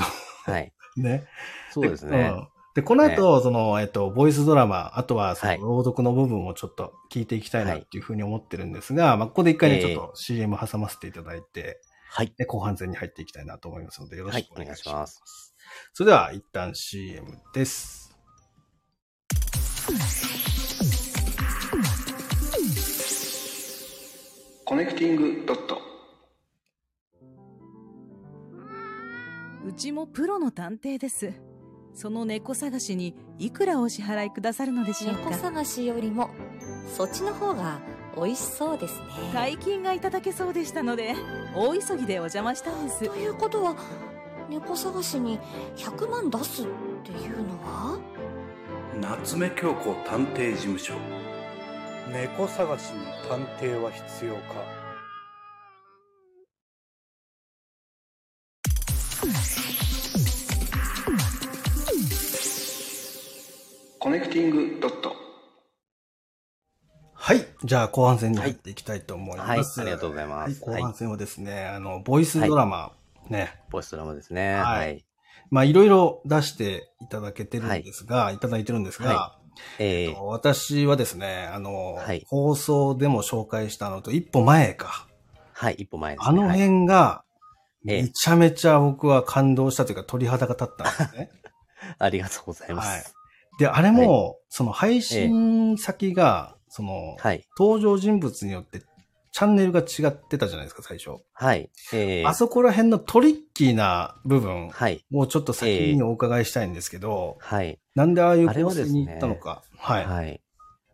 [0.45, 0.75] はい。
[0.95, 1.01] と。
[1.01, 1.25] ね。
[1.73, 2.35] そうですね。
[2.75, 12.35] うんで、この後、その、えっと、ボイスドラマ、あとは、そのはい朗読の部分をちょっと聞いていきたいなはいっていうふうに思ってるんですが、まあ、ここで一回ね、ええちょっと CM 挟ませていただいて、はい。
[12.37, 14.61] で、後半戦に入っていきたいなと思いますので、よろはいしく。
[14.61, 15.21] お願いします。
[15.21, 15.55] ます
[15.93, 18.17] それでは、一旦 CM です。
[24.65, 25.79] コネクティングドット。
[29.65, 31.33] うちもプロの探偵です
[31.95, 36.31] その猫探しにいくらお支払いくださるのでしょう猫か探しよりも
[36.95, 37.81] そっちの方が
[38.17, 39.07] 美味しそうですね。
[39.33, 41.15] 大金がいただけそうでしたので
[41.55, 43.09] 大急ぎでお邪魔したんです。
[43.09, 43.77] ということは
[44.51, 45.39] 猫探しに
[45.77, 46.67] 100万出すっ
[47.05, 47.99] ていうのは？
[49.01, 50.95] 夏目京子探偵事務所。
[52.13, 54.41] 猫探しに探偵は必要か？
[64.05, 65.17] コネクティングドット。
[67.15, 67.47] はい。
[67.65, 69.81] じゃあ、後半戦に入っていきたいと思います。
[69.81, 72.93] はいありがとうございますはい、後半戦はですね、あの、ボイスドラマ、
[73.31, 73.63] ね。
[73.71, 74.57] ボイスドラマですね。
[74.57, 75.07] はいはい。
[75.51, 79.39] まあ、いろいろ出していただけてるんですが、い、ただいてるんですが、は
[79.79, 85.09] えー、私はですね、あの、はい放送でも紹介したのと一歩前か。
[85.55, 86.29] はい、一歩前ですね。
[86.29, 87.25] あのはい辺が、
[87.89, 91.31] ええめちゃめちゃ僕は感動したというか鳥肌が立ったんですね。
[91.99, 93.15] ありがとうございまはいす。。
[93.59, 97.45] で、あれも、その配信先が、その、はい。
[97.59, 98.83] 登場人物によって
[99.35, 101.17] チャンネルが違ってたじゃないですか、最初。
[101.33, 101.69] はい。
[101.93, 105.05] えー、あそこら辺のトリッキーな部分はい。
[105.13, 107.81] をちょっと先にお伺いしたいんですけど、はい。
[107.97, 109.63] なんでああいう構成に行ったのか。
[109.77, 110.07] はい。
[110.07, 110.41] はい。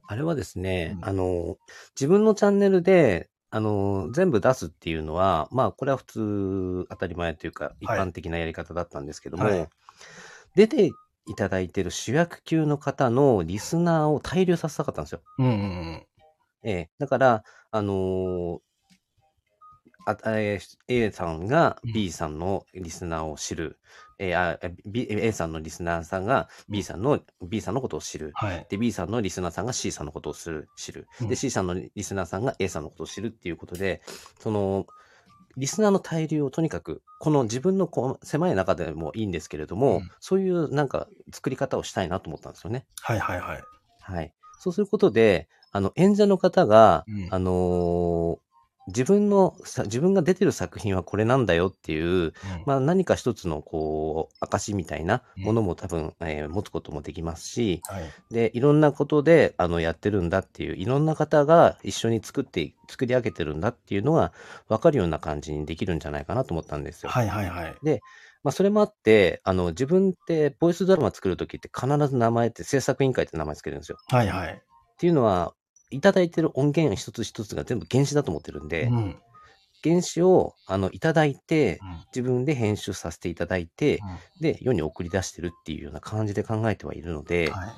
[0.07, 1.57] あれはですね、うんあの、
[1.95, 9.69] 自分のチャンネルで、あの、全部出すっていうのは、まあ、これは普通、当たり前というか、一般的なやり方だったんですけども、はい
[10.57, 10.91] 出て
[11.27, 15.23] いただいている主役級の方のリスナーを滞留させたかったんですよ。
[15.39, 16.07] うんうんうん。
[16.63, 18.59] ええだから、あのー
[20.07, 23.79] あえー A さんがうん B さんのリスナーを知る。
[24.19, 28.33] えーあ B A さんのリスナーさんが B さんの、B さんのことを知る。
[28.35, 28.67] はい。
[28.69, 31.07] で、B さんのリスナーさんが C さんのことをする知る。
[31.21, 34.03] うんで、C さんのリスナーさんが A さんのことを知るっていうことで、
[34.39, 34.87] その、
[35.61, 42.87] リスナーの滞留をとにかく、この自分のこう狭い中でもいいんですけれども、うんそういうなんか作り方をしたいなと思ったんですよね。
[43.03, 43.63] はいはいはい。
[44.01, 44.33] はい。
[44.59, 48.39] そうすることで、あの、演者の方が、うんあのー
[48.91, 52.33] 自分のさ、自分が出てる作品はこれなんだよっていう、
[52.67, 58.13] まあ何か一つのこう、証みたいなものも多分、えー持つこともできますし、はい。
[58.31, 64.33] で、いろんなことで、あの、やってるんだっていう、いろんな方が一緒に作って、作り上げてるんだっていうのが
[64.69, 67.11] 分かるような感じにできるんじゃないかなと思ったんですよ。
[67.11, 67.77] はいはいはい。
[68.43, 73.99] まあ、それもあって、あの、自分って、ボイスドラマ作るときって必ず名前って、制作委員会って名前つけるんですよ。
[74.09, 74.49] はいはい。
[74.55, 75.55] っていうのは、
[75.91, 79.17] いただいてる音源一つ一つが全部原子だと思ってるんで、うん。
[79.83, 84.01] 原子を、あの、いただいて、うん自分で編集させていただいて、
[84.41, 87.69] で、世に送り出してるっていうような感じで考えてはいるので、はい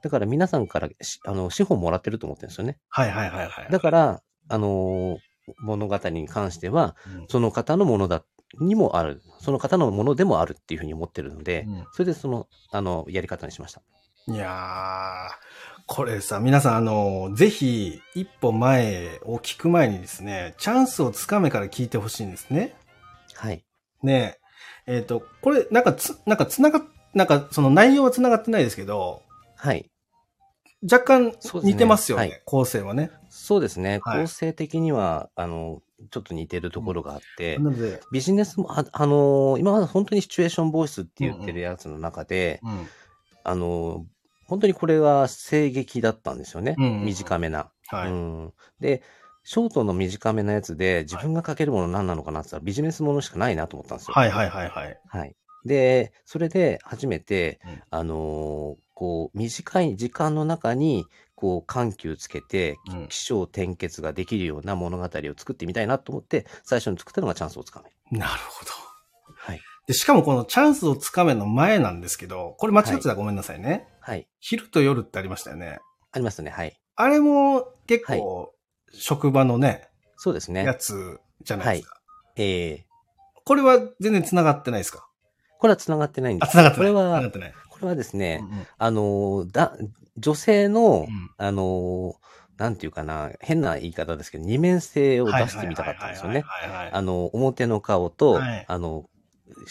[0.00, 2.78] だから皆さんからしあの資本もらってると思ってるんですよね。
[2.88, 3.68] はいはいはいはい。
[3.70, 5.18] だから、あのー
[5.60, 8.22] 物語に関しては、うんその方のものだ、
[8.60, 13.82] にもある、その方のものでもあるっていうふうに思ってるので、うんそれでその、あの、やり方にしました。
[14.28, 15.28] いやー、
[15.88, 22.76] これさ、皆さん、あの、ぜひ、一歩前を聞く前にですね、チャンスをつかめから聞いてほしいんですね。
[23.34, 23.64] はい。
[24.02, 24.38] ね
[24.86, 24.96] え。
[24.96, 26.82] えっ、と、これ、なんかつ、なんかつながっ、
[27.14, 29.22] なんか、その内容はつながってないですけど、
[29.56, 29.90] はい。
[30.82, 31.32] 若干
[31.64, 33.10] 似てますよね、はい構成はね。
[33.30, 34.00] そうですね。
[34.04, 42.86] はい構成的には、あの、ちょっと似てるところがあって、なので、ビジネスも、ああのー今まで本当にシチュエーションボイスって言ってるやつの中で、うん。
[43.42, 44.17] あのー
[44.48, 46.74] 本当にこれは声劇だったんですよね。
[46.78, 47.70] うんうん短めな。
[47.88, 48.10] はい。
[48.10, 48.52] うん。
[48.80, 49.02] で、
[49.44, 54.14] ショートの短めなやつで自分が書けるもの何なのかなって言ったらビジネスものしかないなと思ったんですよ。
[54.14, 55.00] はいはいはいはい。
[55.06, 55.34] はい。
[55.64, 61.06] で、それで初めて、うんあのーこう、短い時間の中に、
[61.36, 67.80] こう、緩急つけて、うん起承転結ができるような物語を作ってみたいなと思って、最初に作ったのがチャンスをつか
[68.10, 68.18] め。
[68.18, 68.70] なるほど。
[69.36, 69.60] はい。
[69.86, 73.68] で、しかもこのチャンスをつかめの前なんですけど、これ間違ってたらごめんなさいね。
[73.70, 73.82] はい。
[74.40, 75.78] 昼と夜ってありましたよね。
[76.12, 76.50] ありますね。
[76.50, 76.78] はい。
[76.96, 78.54] あれも結構、
[78.92, 80.64] 職場のね、そうですね。
[80.64, 82.00] やつじゃないですか。
[82.36, 82.86] ええ
[83.44, 85.08] これは全然繋がってないですか？
[85.58, 86.52] これは繋がってないんであ、す。
[86.52, 86.92] 繋がってない。
[86.92, 87.54] これは繋がってない。
[87.70, 89.76] これはですね、うんうんあのーだ、
[90.16, 92.14] 女性の、うんあのー
[92.58, 96.40] なんていうかな、変な言い方ですけど、二面性を出してみたかったんですよね。
[96.40, 99.08] はいはいはいはいはいあの、表の顔と、はいあの、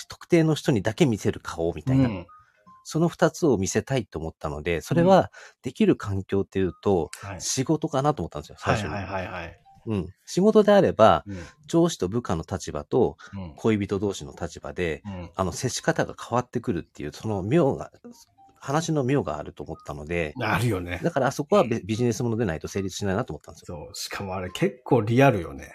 [0.08, 2.26] 特定の人にだけ見せる顔みたいな、うん
[2.90, 5.30] その二つを見せたいと思ったので、それは
[5.62, 8.94] できる環境っていうと、はい仕事かなと思ったんですよ、最初に。
[8.94, 9.60] はいはいはいはい。
[9.88, 10.10] うん。
[10.26, 17.92] 仕事であれば、うん上司と部下の立場とうん恋人同士の立場で、うんあの、接し方が変わってくるっていう、その妙が、
[18.58, 21.02] 話の妙があると思ったので、あるよね。
[21.04, 23.80] だからあそこはビビジネスものでないと成立しないなと思ったんですよ。
[23.86, 23.96] そう。
[23.96, 25.74] しかもあれ結構リアルよね。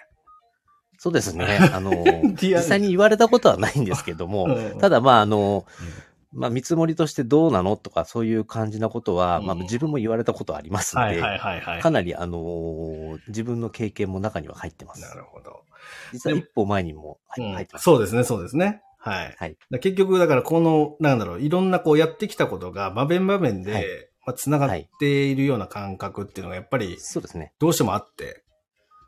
[0.97, 1.59] そうですね。
[1.73, 1.91] あの、
[2.41, 5.65] 実際に言われたことはないんですけども、うんただまああの、
[6.33, 7.77] まあ見積もりとしてどうなの？
[7.77, 11.81] とかそういう感じなことは、うんまあ自分も言われたことありますんで、はいはいはいはい。
[11.81, 15.01] かなりあのー自分の経験も中には入ってます。
[15.01, 15.63] なるほど。
[16.11, 17.83] 実は一歩前にも入ってます。
[17.83, 18.81] そうですね、そうですね。
[18.97, 19.35] はい。
[19.37, 19.57] はい。
[19.69, 23.85] だ結局、だからこの、なんだろう、いろんなこうやってきたことが場面場面で、はい
[24.25, 27.51] まあ、繋がっているような感覚っていうのがやっぱりそうですね。
[27.59, 28.43] どうしてもあって。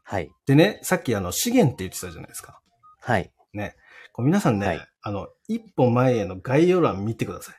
[0.04, 0.30] はい。
[0.46, 2.60] でね、さっきあの資源って言ってたじゃないですか。
[3.00, 3.32] はい。
[3.54, 3.76] ね。
[4.16, 7.56] こう皆さんね、はいあの、一歩前への概要欄見てください。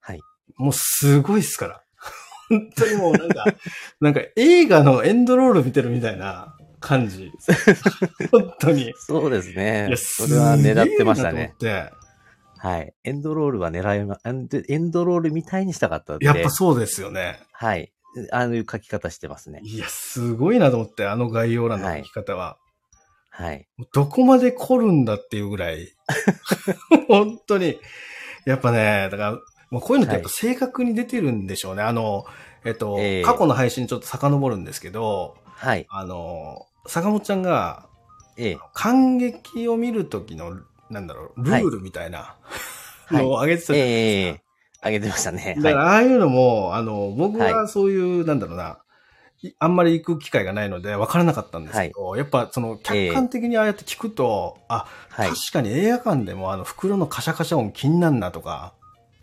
[0.00, 0.20] はい。
[0.56, 1.82] もうすごいっすから。
[2.50, 3.44] 本当にもうなんか、
[4.00, 7.30] なんか映画のエンドロール見てるみたいな感じ。
[8.32, 8.88] 本当に。
[8.90, 9.96] いそうですねや。
[9.96, 11.54] それは狙ってましたね。
[12.56, 12.92] はい。
[13.04, 16.16] エンドロールは狙いま、エンドロールみたいにしたかった。
[16.20, 17.38] やっぱそうですよね。
[17.52, 17.92] はい。
[18.32, 19.60] ああいう書き方してますね。
[19.62, 22.44] いや、すごいなと思って、あの概要欄の書き方は。
[22.44, 22.58] は
[23.52, 23.66] い。
[23.92, 25.88] どこまで凝るんだっていうぐらい。
[27.08, 27.78] 本当に。
[28.44, 29.32] やっぱね、だから、
[29.70, 31.82] もうこういうのってやっぱ正確に出てるんでしょうね。
[31.82, 32.24] あの、
[32.64, 35.86] えっと、ええ過去の配信ちょっと遡るんですけど、はい。
[35.88, 37.86] あの、坂本ちゃんが、
[38.36, 38.58] ええ。
[38.72, 42.36] 感激を見るときの、なんだろう、ルールみたいな
[43.06, 44.40] はいのを上げてたじゃないですか。
[44.40, 44.48] ええ
[44.80, 45.56] あげてましたね。
[45.60, 48.87] だから、はああいうのも、あの、僕ははそういう、なんだろうな、い
[49.58, 55.22] あんまり行く機会がないので分からなかったんですけど、やっぱその客観的にああやって聞くと、あ、い。
[55.22, 55.30] はい。
[55.30, 58.74] 確かに映画館でもあの袋のカシャカシャ音気になんなとか、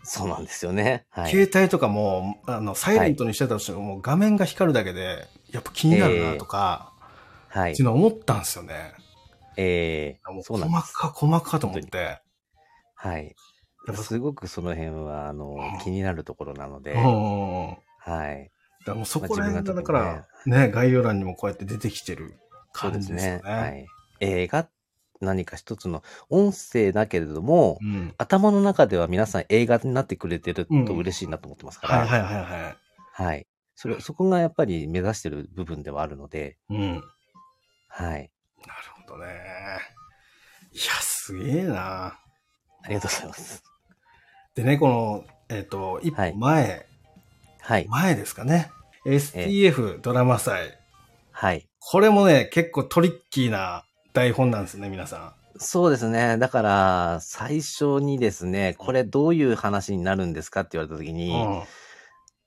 [0.02, 1.04] そうなんですよね。
[1.10, 1.30] はい。
[1.30, 6.92] 携帯とかも、あの、サイレントにしてたとしても、もう画面が光るだけで、やっぱ気になるなとか、
[7.48, 7.86] はいっていう。
[7.86, 8.92] のは思ったんですよね。
[9.56, 10.42] ええもう。
[10.46, 12.20] 細か、細かと思って。
[12.94, 13.34] はい。
[13.94, 17.76] すごくその辺は、あのうん、気になるところなので、うんうんうん。
[18.86, 18.92] だはい。
[18.92, 22.34] からもうそこら辺が、だから、ね、概要欄にもこうやって出てきてる
[22.72, 23.42] 感じですよね。
[23.44, 23.50] ね。
[23.50, 23.86] はい。
[24.20, 24.68] 映画、
[25.20, 28.14] 何か一つの音声だけれども、うん。
[28.18, 32.76] 頭の中では皆さん映画になってくれてると嬉しいなと思ってますから、はいはいはいはい。
[33.24, 33.46] はい。
[33.74, 37.02] それ、そこがやっぱり目指してる部分ではあるので、うん。
[37.88, 38.30] はい。
[39.06, 39.26] ほどね。
[40.72, 42.06] いや、すげえな。
[42.82, 43.62] ありがとうございます。
[44.54, 46.86] でね、この、えっ、と、一はい歩前、
[47.60, 47.86] はい。
[47.88, 48.70] 前ですかね。
[49.06, 50.76] STF ドラマ祭。
[51.30, 51.68] はい。
[51.78, 56.36] これもね、結構トリッキーな台本なんですね、皆さそうですね。
[56.38, 61.14] だから、最初にですね、これどういう話になるんですかって言われた時ん。
[61.14, 61.62] に、うん。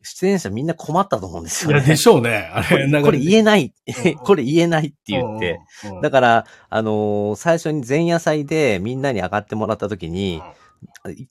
[0.01, 1.87] 出演者みんな困ったと思うんですいや、よね。
[1.87, 2.51] でしょうね。
[2.53, 3.73] あれ、なんかこれ言えない
[4.05, 4.15] うん。
[4.19, 5.61] これ言えないって言って。
[5.85, 10.41] うん、うんだから、あのー最初に前夜祭でみんなに上がってもらった時に、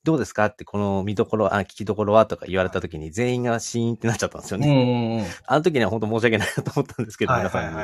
[0.05, 5.27] どうですかって、この見どころ、あ、聞きどころはとか言われた時に全員がシーンってなっちゃったんですよね。
[5.47, 7.79] あの時には本当申し訳ないなと思ったんですけど、はい、皆さんに。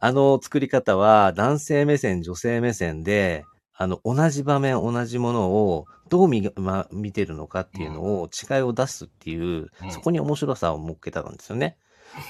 [0.00, 11.76] あの作り方は男性目線、女性目線で、あの、同じ場面、同じものをどう見,、ま、見てるのかっていうのを違いを出すっていう、うんそこに面白さを持っけたんですよね。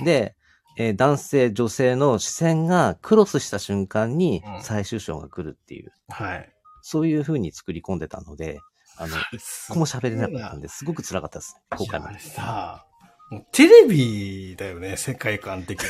[0.04, 0.34] で、
[0.76, 6.52] えー男性、女性の視線がクロスした瞬間にうん最終章が来るっていう、はい。
[6.90, 8.60] そういう風に作り込んでたので、
[8.96, 11.54] あの、 一個も喋れなかったんで、すごく辛かったです。
[11.76, 12.18] 今回もあれ。
[12.18, 12.86] さ、
[13.30, 15.86] もうテレビだよね、世界観的に。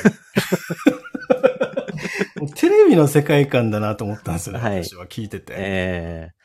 [2.56, 5.52] テレビの世界観だなと思ったんですよね、はい私は聞いてて。
[5.56, 6.38] ええ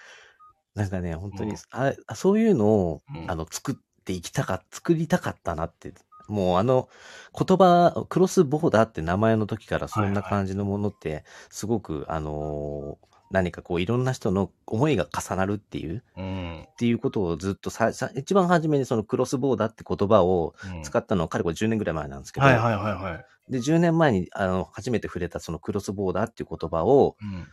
[0.76, 5.96] なんかね、本当に、うんああそういうのを、うんあの、作っていきたか、作りたかったなって、
[6.28, 6.90] もうあの、
[7.36, 16.68] 言葉、クロスボーダーって名前の時からそんな感じのものって、すごく、あのー何かこういろんな人の思いが重なるっていう、うん。
[16.72, 23.52] っていうことをずっとさ、さ一番初めにそのクロスボーダーって言葉をうん使ったのは、かれこれ10年ぐらい前なんですけど、はいはいはいはい。
[23.52, 27.48] で、10年前に、あの、初めて触れたそのクロスボーダーっていう言葉を、うん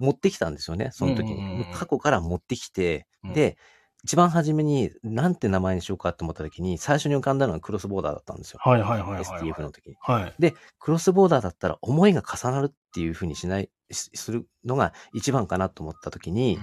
[0.00, 1.34] 持ってきたんですよね、その時に。
[1.34, 3.56] うんうんうんうん過去から持ってきて、うんで、
[4.04, 8.58] 一番初めに、なんて名前にしようかって思った時に、最初に浮かんだのがクロスボーダーだったんですよ。
[8.60, 9.22] はいはいはいはい。
[9.22, 9.96] STF の時に。
[10.00, 10.34] はい。
[10.38, 16.58] で、クロスボーダーだったら思いが重なるっていう風にしない、しするのが一番かなと思った時に、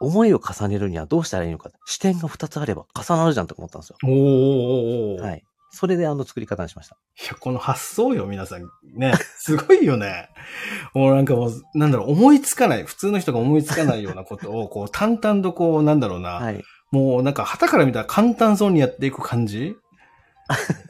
[0.00, 1.70] 思いを重ねるにはどうしたらいいのか。
[1.84, 3.96] 視点が2つあれば重なるじゃんと思ったんですよ。
[4.02, 5.44] おーおーおーはい。
[5.74, 6.96] それであの作り方にしました。
[7.22, 8.62] いや、この発想よ、皆さん。
[8.96, 9.12] ね。
[9.36, 10.28] すごいよね。
[10.94, 16.34] もうなんかもう、なんだろう、思いつかない、普通の人が思いつかないようなことを、こう、淡々とこう、なんだろうな。
[16.34, 16.62] はい。
[16.92, 19.74] もうなんか、旗から見たら簡単そうにやっていく感じ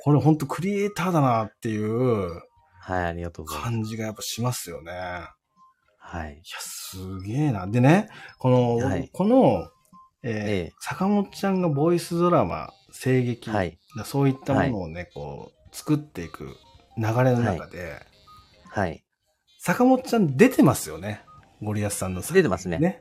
[0.03, 2.43] これほんとクリエイターだなっていう
[2.81, 3.71] はい、ありがとうございます。
[3.73, 4.93] 感じがやっぱしますよね。
[4.93, 4.95] い
[5.99, 6.37] はい。
[6.37, 7.67] や、すげえな。
[7.67, 9.69] でね、この、はいこの、
[10.23, 13.79] えーええ坂本ちゃんがボイスドラマ、声劇、はい。
[14.05, 16.57] そういったものをね、こう、作っていく
[16.97, 18.01] 流れの中で、
[18.71, 19.05] はい。
[19.59, 21.25] 坂本ちゃん出てますよね。
[21.63, 23.01] ゴリアスさんの作品出てますねね。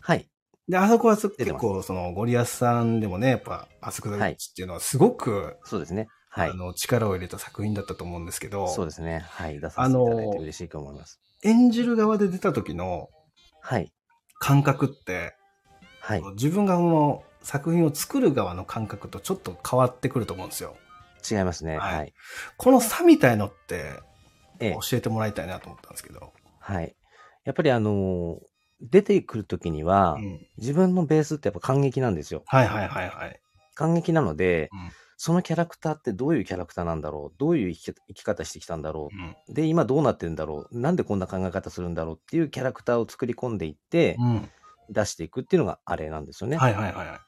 [0.00, 0.28] はい。
[0.68, 6.08] で、あそこは結構、その、ゴリアスさんでもね、やっぱ、あそこだちっていうのはすごく、そうですね。
[6.28, 6.54] はいあ。
[6.54, 9.24] の、力を入れた作品だったと思うんですけど、そうですね。
[9.28, 9.60] はい。
[9.60, 11.20] 出させていただいて嬉しいと思います。
[11.42, 13.08] 演じる側で出た時の
[13.60, 13.92] はい。
[14.38, 15.34] 感覚って、
[16.00, 16.22] はい。
[16.34, 20.76] 自分がこの作品を作る側の感覚とちょっと変わってくると思うんですよ。
[21.30, 21.78] 違いますね。
[21.78, 22.14] はいはい。
[22.56, 24.00] この差みたいのって、
[24.60, 26.32] ええ教えてもらいたいなと思ったんですけど。
[26.58, 26.94] はい。
[27.44, 28.38] やっぱりあのー
[28.80, 32.44] 出てくるときには、うん自分のベースってやっぱ感激なんですよ。
[32.46, 33.40] はいはいはいはい。
[33.74, 37.36] 感激なので、うんそのキャラクターってどういうキャラクターなんだろう？
[37.38, 39.16] どういう生き生き方してきたんだろう？
[39.16, 40.78] んうで、今どうなってんだろう？
[40.78, 42.14] なんでこんな考え方するんだろう？
[42.14, 44.48] っていうキャラクターを作り込んでいって、うん。
[44.90, 46.56] 出していくっていうのがあれなんですよね。
[46.56, 47.20] はいはいはいはい。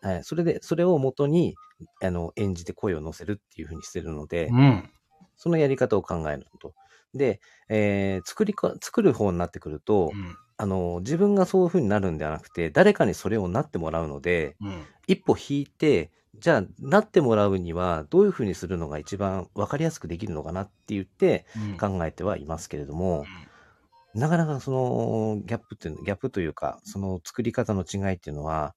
[0.00, 0.24] はい。
[0.24, 1.56] それで、それを元に、
[2.02, 4.90] あの、演じて声を乗せるっていうふうにしてるので、うん。
[5.36, 6.74] そのやり方を考えると。
[7.14, 10.36] で、えー作りか、作る方になってくると、うん。
[10.56, 14.86] あの、自分がそういう風になるんではなくて、誰かにそれをなってもらうので、うん。
[15.06, 23.30] 一歩引いて、じゃあ、なってもらうには、どういう風にするのが一番分かりやすくできるのかなって言ってうん考えてはいますけれども、
[24.14, 28.74] なかなかそのギャップっていうの、ギャップというか、その作り方の違いっていうのは、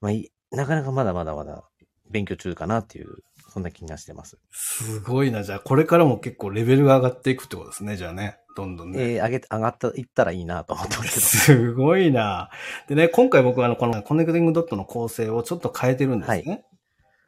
[0.00, 1.64] まあ、いなかなかまだまだまだ
[2.10, 3.16] 勉強中かなっていう、
[3.52, 4.38] そんな気がしてます。
[4.52, 5.42] すごいな。
[5.42, 7.96] じゃあ、これからも結構レベルが上がっていくってことですね。
[7.96, 8.38] じゃあね。
[8.56, 9.14] どんどんね。
[9.14, 12.50] えー、上げて、上がった、いったらいいなと思ってますすごいな。
[12.88, 16.42] でね、今回僕はあの、このコネクティングドットの構成をちょっと変えてるんですね。
[16.42, 16.62] けど。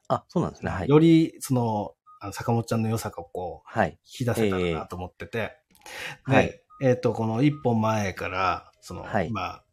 [0.09, 0.71] あ、そうなんですね。
[0.71, 0.89] はい。
[0.89, 3.99] より、その、あの坂本ちゃんの良さがこう、はい。
[4.05, 5.57] 引き出せたらなと思ってて。
[6.29, 9.66] えはいでえっ、と、この一本前から、その、はい今、え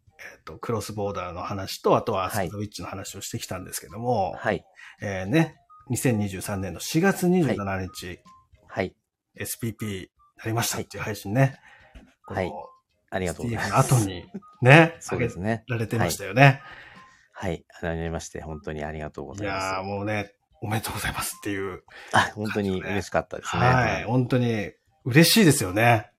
[0.44, 4.64] っ、と、クロスボーダーの話と、あとははいサンドウィッチの話をしてきたんですけども、はい。
[5.02, 5.56] えーね、
[5.92, 8.20] 2023年の4月27日、
[8.68, 8.96] はい。
[9.40, 11.60] SPP なりましたっていう配信ね。
[12.26, 12.52] はい
[13.10, 13.94] ありがとうございます。
[13.94, 14.26] 後に、
[14.64, 15.64] ね、そうですね。
[15.68, 16.64] られてましたよね。
[17.32, 17.64] はい。
[17.84, 19.66] ありまして、本当にありがとうごい、ざいます。
[19.66, 20.34] やーもうね、
[20.64, 21.84] おめでとうございますっていう。
[22.12, 23.62] あ、本当に嬉しかったですね。
[23.62, 24.72] はい、本当に
[25.06, 26.10] 嬉しいですよね。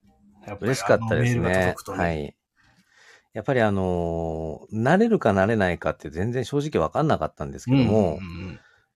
[0.47, 1.85] やっぱり嬉しかったですあのメールがね届く。
[1.85, 1.99] とね。
[1.99, 2.37] はい。
[3.35, 8.19] やっぱりあのー慣れるか慣れないかって全然正直わかんなかったんですけども、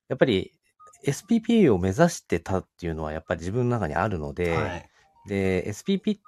[0.08, 0.52] やっぱり
[1.04, 4.88] SPP を目指してたっていうのはやっぱり自分の中にあるので、はい。
[5.28, 6.20] で、SPP っ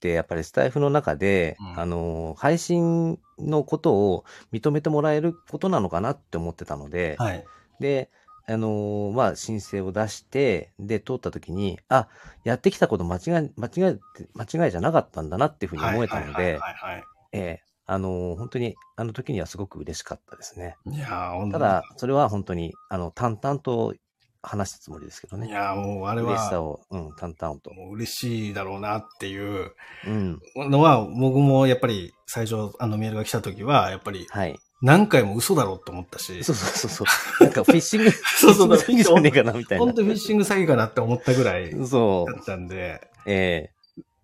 [0.00, 7.44] てやっぱりスタイフの中で、うんあのー配信のことを認めてもらえることなのかなって思ってたので、はい。
[7.80, 8.10] で、
[8.46, 12.08] あのーまあ、申請を出して、で、通った時に、あ、
[12.44, 17.60] やってきたこと間違い、間違えて、間違いじゃなかったんだなっていうふうに思えたので、はいはいはいええ
[17.90, 20.76] あのー本当に、あの時にはすごく嬉しかったですね。
[20.84, 20.96] はい。
[20.96, 23.94] いやただ、それは本当に、あの、淡々と
[24.42, 25.48] 話したつもりですけどね。
[25.48, 27.72] いやー、もうあれは、嬉しさを、うん、淡々と。
[27.72, 29.72] もう嬉しいだろうなっていう
[30.06, 34.58] うん、のは、僕もやっぱり最初あのメールが来た時は、やっぱりはい。
[34.80, 37.44] 何回も嘘だろうと思ったし、そうそうそうそう。
[37.44, 39.94] なんかフィッシング、そうそうフィッシング詐欺じゃねえかな、みたいな本。
[39.94, 43.30] 当フィッシング詐欺かなって思ったぐらい だそったんで、う。
[43.30, 43.70] え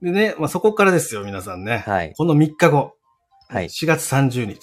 [0.04, 1.78] でね、まあ、そこからですよ、皆さんね。
[1.78, 2.92] はいこの3日後、
[3.48, 4.58] はい4月30日、え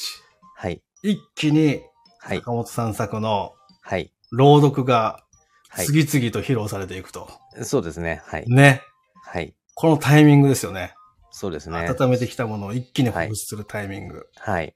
[0.53, 0.83] はい。
[1.01, 1.81] 一気に
[2.19, 2.37] はい。
[2.37, 4.13] 坂本さん作のはい。
[4.31, 5.23] 朗読が
[5.69, 5.85] はい。
[5.87, 7.27] 次々と披露されていくと。
[7.63, 8.21] そうですね。
[8.25, 8.45] はい。
[8.47, 8.83] ね。
[9.23, 9.55] はい。
[9.73, 10.93] このタイミングですよね。
[11.31, 11.77] そうですね。
[11.89, 14.27] 温めてきたものを一気に放出するタイミング。
[14.35, 14.75] はい。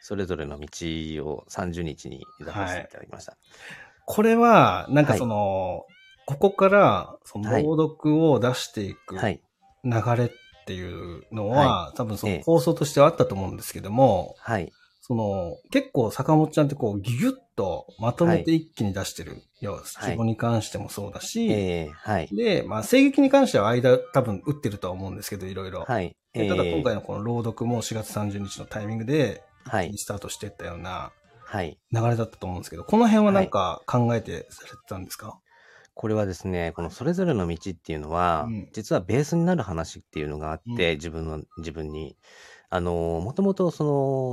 [0.00, 0.68] それぞれの道
[1.26, 3.36] を30日に出させていただきました。
[4.06, 5.86] これは、なんかその、
[6.26, 9.40] ここから、そのはい朗読を出していくはい。
[9.84, 10.30] 流れっ
[10.66, 14.72] ていうのは、多分そのええ構想としてはあったと思うんですけども、はい。
[15.02, 19.42] その、結構坂本ちゃんってこう、ギュギュッとまとめて一気に出してる。
[19.60, 22.28] 要は、はい希望に関してもそうだし、えー、はい。
[22.34, 25.84] で、まあ、声劇に関しては間多分打ってるとは思うんですけど、いろいろ。
[25.86, 26.16] はい。
[26.32, 29.92] でただ今回の、のこの朗読も4月30日のタイミングで、はい。
[29.96, 31.12] スタートしていったような
[31.54, 31.78] はい。
[31.92, 35.38] 流れだったと思うんですけど、この辺はなんか考えてされてたんですか、
[35.94, 42.16] これはですね、このそれぞれの道っていうのは、うん実はベースになる話っていうのがあって、自分の、自分に。
[42.70, 43.84] あの、もともとそ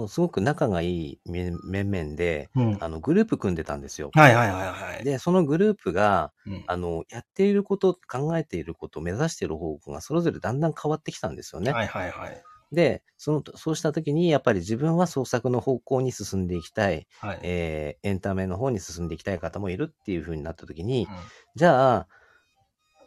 [0.02, 2.78] の、すごく仲がいい面面々で、うん。
[2.84, 4.10] あの、グループ組んでたんですよ。
[4.14, 5.04] はいはいはいはい。
[5.04, 11.72] で、そのグループが、うんあの、やっていること、考えていること、目指している方向がそれぞれだんだん変わってきたんですよね。
[11.72, 12.44] はいはいはい。
[12.72, 17.40] で、その、そうした時に、やっぱり自分は創作の方向に進んでいきたい、はい。
[17.44, 21.16] えーエンタメの方に進んでいきたい方もいるっていう風になった時に、うん
[21.56, 22.08] じゃあ、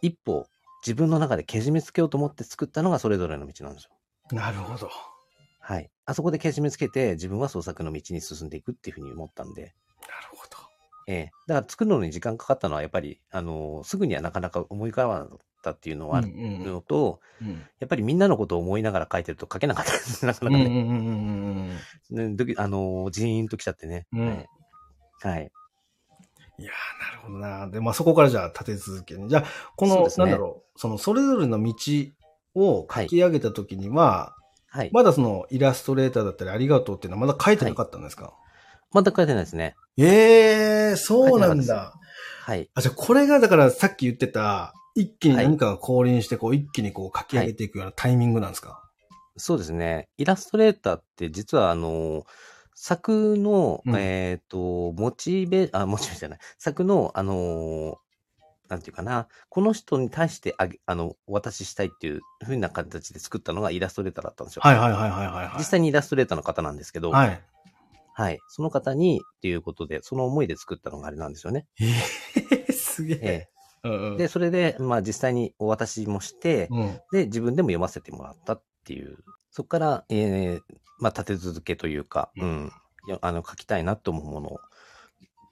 [0.02, 0.46] 一歩、
[0.82, 3.90] 自分の中でけじめつけようと思って作ったのがそれぞれの道なんですよ。
[4.32, 4.90] なるほど。
[5.60, 5.90] はい。
[6.04, 9.74] あそこでけじめつけて、自分は創作の道に進んでいくっていう風に思ったんで、なる
[10.36, 10.58] ほど。
[11.06, 15.36] ええだから作るのに時間かかったのは、やっぱり、あのすぐにはなかなか思い浮かばなか
[15.70, 20.24] ったっていうのはあるうんうんのと、うんやっぱりみんなのことを思いながら書いてると書けなかったです。
[20.24, 20.70] なかうなんかね。
[20.70, 21.78] うんうん
[22.10, 24.06] うんあのジーンときちゃってね。
[24.12, 24.46] うんはい。
[25.22, 25.52] はい。
[26.58, 27.68] いやー、なるほどな。
[27.68, 29.28] で、まあそこからじゃあ立て続けに。
[29.28, 29.44] じゃあ、
[29.76, 31.74] この、ねなんだろう、そのそれぞれの道
[32.54, 34.36] を書き上げたときには、
[34.68, 34.90] はい。
[34.92, 38.34] まだそのイラストレーターだったりありがとうっていうのはまだ書いてなかったんですか、
[38.92, 39.74] まだ書いてないですね。
[39.96, 41.94] ええー、そうなんだ。
[42.42, 42.70] はい。
[42.74, 48.82] あ、じゃあこれがだからさっき言ってた、一気に何かが降臨して、こう一気にこう書き上げていくようなタイミングなんですか、
[49.36, 50.08] そうですね。
[50.16, 52.24] イラストレーターって実はあの、
[52.74, 56.38] 作の、うんえっ、と、モチベ、あ、モチベじゃない。
[56.58, 57.98] 作の、あの、
[58.68, 64.62] なんていうかな、この人に対してあげ、あの、お渡ししたいっていう風な形で作ったのがイラストレーターだったんですよ。
[64.64, 65.58] はいはいはいはいはいはい。
[65.58, 67.42] 実際にイラストレーターの方なんですけど、はい。
[68.14, 68.38] はい。
[68.48, 71.66] その方にっていうことで、その思いで作ったのがあれなんですよね。
[71.80, 71.86] え
[72.68, 73.18] えすげえ。
[73.22, 73.48] え
[73.84, 77.00] うんうんえで、それで、まあ実際にお渡しもして、うん。
[77.12, 79.18] で、自分でも読ませてもらったっていう、
[79.50, 80.60] そこから、えー
[81.00, 82.72] まあ立て続けというか、ううん
[83.20, 84.60] あの、書きたいなと思うものを、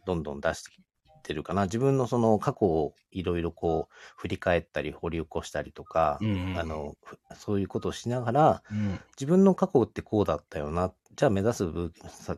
[0.07, 0.81] どんどん出してき
[1.23, 1.65] てるかな。
[1.65, 9.01] 自分のその過去をいろいろこう、振り返ったり、掘り起こしたりとか、うんうんあの、ふそういうことをしながら、うん。
[9.19, 10.93] 自分の過去ってこうだったよな。
[11.17, 11.65] じゃあ目指す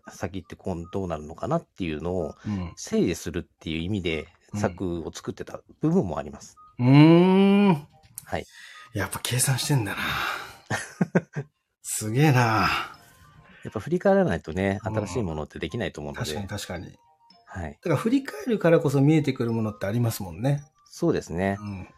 [0.09, 2.72] 先ってこうどうなるのかなっていうのをうん。
[2.77, 6.57] 整理するっていう意味でうん作を作ってた部分もあります。
[6.79, 7.87] うーん。
[8.25, 8.47] はい。
[8.93, 9.99] やっぱ計算してんだな。
[11.83, 12.68] すげえな。
[13.64, 16.97] やっぱ振り返らないとね、うん新しいものってできないと思うの確かにで、確かに。
[17.47, 17.72] はい。
[17.72, 20.64] だから振り返るからこそ見えてくるものってありますもんね。
[20.87, 21.57] そうですね。
[21.61, 21.89] うん。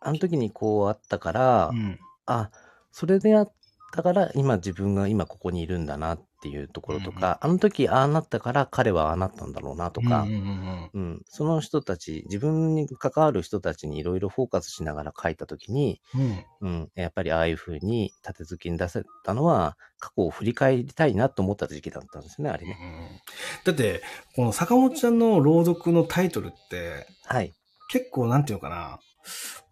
[0.00, 1.98] あの時にこうあったから、うん。
[2.26, 2.50] あ、
[2.92, 3.52] それであっ
[3.94, 16.44] たから今自分が今ここにいるんだなっていうところとか、あの時ああなったから彼はああなったんだろうなとか、うんうんうんうん、その人たち、自分に関わる人たちにいろいろフォーカスしながら書いたときに、うん。
[16.60, 22.76] うん、やっぱりああいう風に立て付けに出せたのは、過去を振り返りたいなと思った時期だったんですね、あれね。
[22.80, 23.20] うん
[23.64, 24.02] だって、
[24.34, 27.52] この坂本ちゃんの朗読のタイトルって、はい。
[27.88, 28.98] 結構なんていうのかな。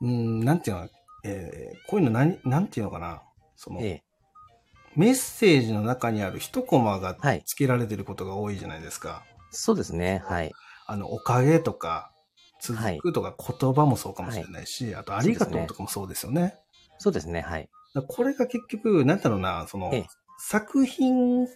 [0.00, 0.88] うん、なんていうの
[1.24, 3.22] えーこういうの何、なんていうのかな。
[3.56, 4.02] その、ええ。
[4.96, 9.24] メッセージの中にある一コマがはい付けられてることが多いじゃないですか。
[9.50, 10.22] そうですね。
[10.26, 10.52] はい。
[10.86, 12.12] あの、おかげとか、
[12.60, 16.54] 続くとか言葉もそうかもしれないし、あと、ありがとうとかもそうですよね。
[16.98, 17.40] そうですね。
[17.40, 17.68] はい。
[18.08, 20.06] これが結局、なんだろうな、その、ええ
[20.44, 21.46] 作品、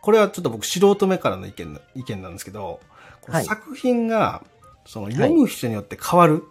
[0.00, 2.80] これはちょっと僕素人目からの意見な意見なんですけど、
[3.28, 4.42] はい作品が、
[4.84, 6.42] その読む人によって変わる、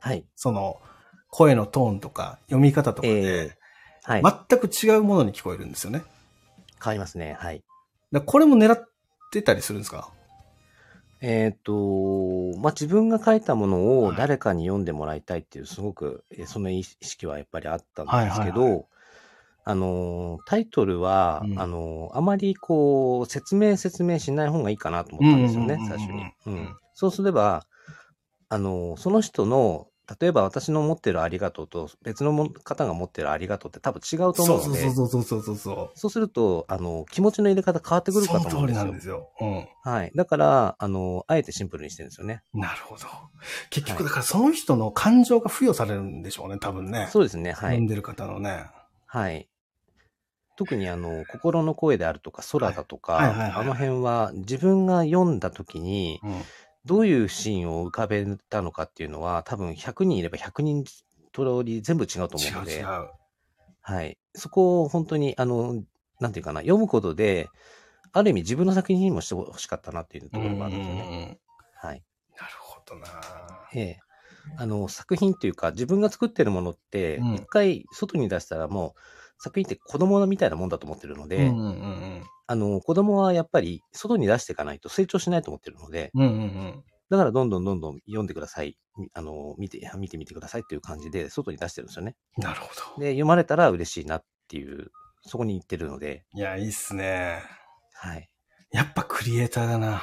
[0.00, 0.26] はい。
[0.34, 0.80] その、
[1.30, 3.58] 声のトーンとか、読み方とかえでえ、
[4.06, 4.22] はい。
[4.22, 6.04] 全く違うものに聞こえるんですよね。
[6.80, 7.36] 変わりますね。
[7.40, 7.64] はい。
[8.24, 8.88] これも狙っ
[9.32, 10.10] てたりするんですか？
[11.20, 18.84] えっ、と、まあ、自分が書いたものをはい誰かに読んでもらいたいっていう、すごく、えーその意識はやっぱりあったんですけど、はいはい
[19.68, 26.22] あのー、タイトルは、うんあのー、あまりこう、説明説明しない方がいいかなと思ったんですよね最初に。
[26.46, 26.76] ううんん。
[26.94, 27.66] そうすれば、
[28.48, 29.88] あのー、その人の、
[30.20, 35.90] 例えば私の持ってるありがとうと別のも方が持ってるありがとうって多分違うと思うので、そうそうそうそうそうそう。
[35.94, 39.00] そうすると、あの、気持ちの入れ方変わってくるかと思うんですよその通りなんで。
[39.00, 39.32] すよ。
[39.40, 39.68] うん。
[39.82, 40.12] はい。
[40.14, 42.42] だから、あの、あえてシンプルにしてるんですよね。
[42.54, 43.04] なるほど。
[43.70, 47.08] 結局、だからその人の感情が付与されるんでしょうね、多分ね。
[47.10, 47.50] そうですね。
[47.50, 47.70] はい。
[47.70, 48.66] 読んでる方のね。
[49.06, 49.48] はい。
[50.56, 56.42] 特にあの、心の声であるとか、空だとか、はいはいはいはいあの辺は自分が読んだ時に、うん。
[56.86, 60.94] どういうシーンを浮かべたのかっていうのは、多分100人いれば100人通
[61.64, 62.86] り全部違うと思うので、違う違う。
[63.82, 64.18] はい。
[64.34, 65.82] そこを本当に、あの、
[66.20, 67.48] なんていうかな、読むことで、
[68.12, 71.38] ある意味自分の作品にもしてほしかったなっていうところがあるんですよね。
[71.74, 72.02] はい。
[72.40, 73.06] なるほどな
[73.74, 73.98] ええ。
[74.56, 79.00] あの、作品っていうか、自分が作ってるものって、うん一回外に出したらもう、
[79.38, 86.22] 作品って子供みたいなもんだと思ってるので、うんうんうんあの、子供はやっぱり外に出していかないと成長しないと思ってるので、うん。
[86.22, 86.84] うんうんうん。
[87.10, 88.76] だからどんどんどんどん読んでください。
[88.96, 92.16] みあの、見て、見てみてくださいっていう感じで外に出してるんですよね。
[92.36, 93.02] なるほど。
[93.02, 94.90] で、読まれたら嬉しいなっていう、
[95.22, 97.42] そこに行ってるので、いや、いいっすね。
[97.94, 98.30] はい。
[98.70, 100.02] やっぱクリエイターだな。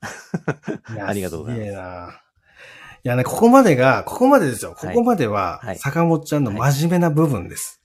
[1.06, 2.18] ありがとうございます。
[3.02, 4.74] いやね、ここまでが、ここまでですよ。
[4.78, 7.79] こはいこまではは、い坂本ちゃんの真面目な部分です。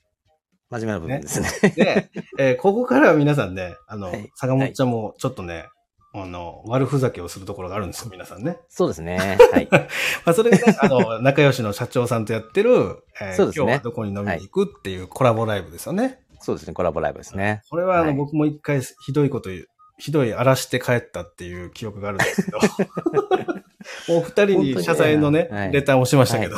[0.70, 1.48] 真面目な部分ですね。
[1.76, 5.66] で、えーここからは皆さんね、あの、はい坂本ちゃんもちょっとね、
[6.12, 8.58] あの、悪ふざけをするところがあるんですよ、皆さんね。
[8.68, 9.38] そうですね。
[9.52, 9.68] はい。
[9.70, 9.86] ま
[10.24, 16.20] あ、それがね、あの、仲良しの社長さんとやってる、えーそうですね今日はどこに飲みに行くっていうコラボライブですよね。
[16.40, 16.74] そうですね。
[16.74, 17.62] コラボライブですね。
[17.70, 22.58] これは、あの、はい僕も一回ひどいこと言う、ひどい荒らして帰ったっていう記憶があるんですけど、
[24.08, 26.56] もう二人に謝罪のね、はいレターをしましたけど、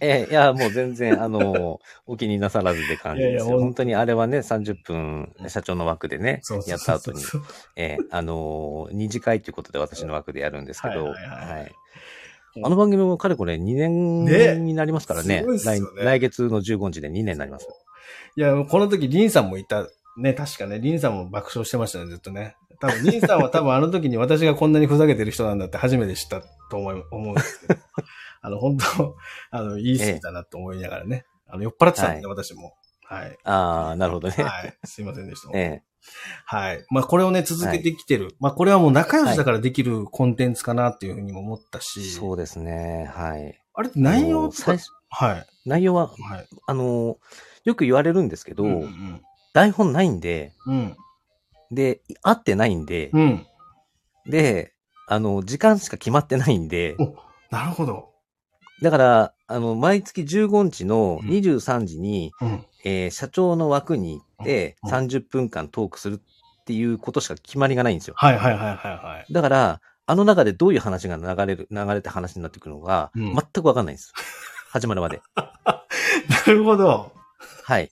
[0.00, 3.44] ええいや、もう全然、あの、 お気になさらずで感じですよ。
[3.46, 7.22] いやいや本当にあれはね、30分、社長の枠でねそう、そやうった後に、
[7.76, 11.72] ええあの、二次会ということで私の枠でやるんですけど、はいはいはいはい
[12.64, 15.42] あの番組もかれこれ2年ねになりますからね。
[15.42, 17.68] ね来来月の15日で2年になります。
[18.36, 19.86] いや、この時、リンさんもいた。
[20.16, 22.56] ね、確かね、リンさんも爆笑してましたね、ずっとね。
[22.80, 27.80] 多分、リンさんは多分あの時に私がこんなにふざけてる人なんだって初めて知ったと思い、思うんですけど。
[28.40, 29.16] あの、本当
[29.50, 31.24] あの、言い過ぎたなと思いながらね。
[31.46, 32.74] あの、酔っ払ってたんでね、私も。
[33.04, 33.38] はい。
[33.44, 34.34] ああ、なるほどね。
[34.36, 34.76] はい。
[34.84, 35.50] すいませんでした。
[35.58, 35.88] ええ
[36.44, 36.84] はい。
[36.90, 38.36] まあ、これをね、続けてきてる。
[38.38, 42.10] まあ、これはもう仲良しだからできるコンテンツかなっていうふうにも思ったし。
[42.10, 43.10] そうですね。
[43.14, 43.60] はい。
[43.74, 45.46] あれ内容最初はい。
[45.66, 46.46] 内容は、はい。
[46.66, 47.18] あの、
[47.64, 49.22] よく言われるんですけど、うんうん
[49.54, 50.96] 台本ないんで、うん。
[51.72, 53.20] で、合ってないんで、うん。
[53.22, 53.46] うん。
[54.30, 54.74] で、
[55.08, 57.14] あの、時間しか決まってないんで、お
[57.50, 58.12] なるほど。
[58.82, 62.64] だから、あの、毎月15日のうん23時に、うん。
[62.84, 68.14] えー社長の枠に行って、うん30分間トークするっていうことしか決まりがないんですよ。
[68.16, 69.32] はいはいはいはいはい。
[69.32, 74.12] だから、あの中でどういう話が流れる、流れた話になってくるのが、うん全くわかんないんです。
[74.70, 75.20] 始まるまで。
[76.46, 77.12] なるほど。
[77.64, 77.90] はい。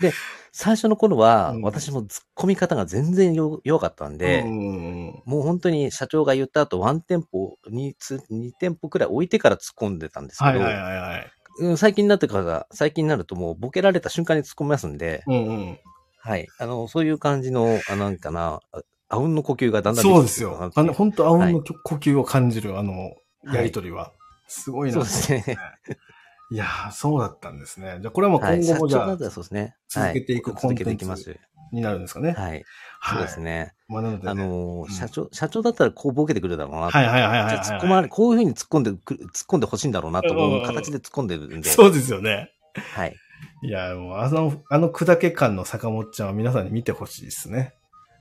[0.00, 0.12] で、
[0.50, 4.91] 最初の頃は、うん私も突っ込み方が全然よ弱かったんで、うんうん
[5.24, 7.94] もう本当に社長が言った後、ワン店舗、2,
[8.30, 11.32] 2店舗くらい置いてから突っ込んでたんですけど、はいはいはいはい。
[11.60, 15.78] うん最近になってから、最近になるともうボケられた瞬間に突っ込みますんで、うんうん。
[16.18, 16.46] はい。
[16.58, 20.70] あの、そういう感じの、あなんかな、ああうんの呼吸がだんだんそうですよ。
[20.74, 24.12] あ本当あうんはいの呼吸を感じる、あの、はいやりとりは。
[24.46, 24.94] すごいな。
[24.94, 25.56] そうですね。
[26.52, 27.98] いやーそうだったんですね。
[28.00, 28.60] じゃあ、これはもうはい。
[28.62, 29.74] 今後もじゃあそうですね。
[29.88, 31.36] 続けていくはコンテンツ続けていきます。
[31.72, 32.32] になるんですかね。
[32.32, 32.50] はい。
[32.50, 32.64] はい。
[33.10, 33.74] そうですね。
[33.88, 41.68] まあ、なのでね、あのーうん社長、社長だったらこうボケてくるだろうなとはいはいはいはい突っ込まれ、こういうふうに突っ込んでくる、突っ込んでほしいんだろうなと思う形で突っ込んでるんで。
[41.68, 42.52] そうですよね。
[42.94, 43.16] はい。
[43.62, 47.74] いや、もう、あの、あの砕け感の坂本ちゃんは皆さんに見てほしいですね。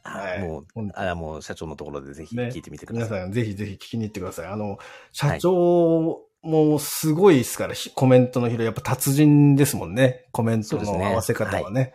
[0.03, 3.09] はいもうあもう社長のところでぜひね聞いてみてください。
[3.09, 4.47] 皆さんぜひぜひ聞きに行ってください。
[4.47, 4.79] あの、
[5.11, 8.65] 社長もうすごいですから、ひコメントの拾い。
[8.65, 10.25] やっぱ達人ですもんね。
[10.31, 11.93] コメントの合わせ方はね。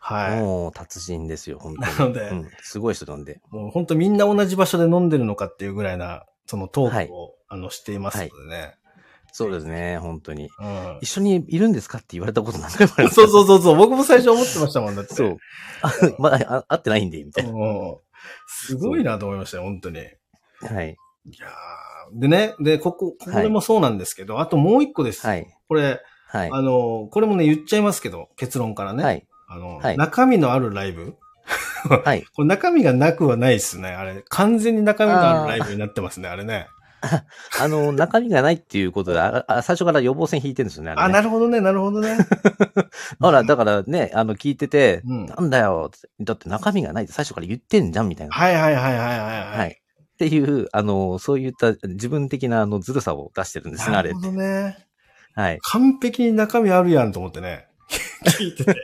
[0.00, 0.40] はい。
[0.40, 1.98] もう達人ですよ、本当に。
[1.98, 3.40] なのでうん、すごい人なんで。
[3.50, 8.74] もう本当みんな同じ場所で飲んでるのかっていうぐらいな、そのトークを、あのしていますのでね。
[9.32, 10.50] そうですね、本当に。
[10.60, 13.14] うん一緒にいるんですかって言われたこと何回もあります。
[13.16, 13.76] そうそうそうそう。
[13.76, 15.14] 僕も最初思ってましたもんだって。
[15.14, 15.36] そう。
[15.82, 17.52] あまだあ会ってないんで、みたいな。
[17.52, 17.96] うん
[18.46, 20.00] すごいなと思いましたよ、本当に。
[20.00, 20.02] い
[20.66, 20.96] はい。
[21.38, 25.26] やーでね、で、ここ、これもそうなんですけど、あともう一個です。
[25.26, 25.46] はい。
[25.68, 26.50] これ、はい。
[26.52, 29.04] あの、これもね、言っちゃいますけど、結論からね。
[29.04, 29.26] はい。
[29.50, 31.16] あの、はい中身のあるライブ？
[32.04, 32.24] はい。
[32.34, 33.88] これ中身がなくはないですね。
[33.88, 36.68] あれ、完全に中身のあるライブになってますね、あれね。
[37.60, 40.92] あの、中身がないっていうことで、ああ最初から予防線引いてるんですよね。
[40.96, 42.16] あねなるほどね、なるほどね。
[43.18, 45.90] ほら、だからね、あの、聞いてて、うんなんだよ
[46.20, 48.34] だって中身がないって最初から言ってんじゃん、みたいな。
[48.34, 49.18] はいはいはいはいはい。
[49.18, 49.44] は。
[49.58, 54.32] はいっていう、あの、そういった自分的なあの、ずるさを出してるんですね、あれなるほ。
[54.32, 54.76] どね。
[55.34, 55.58] はい。
[55.62, 57.69] 完璧に中身あるやんと思ってね。
[58.26, 58.74] 聞いてて。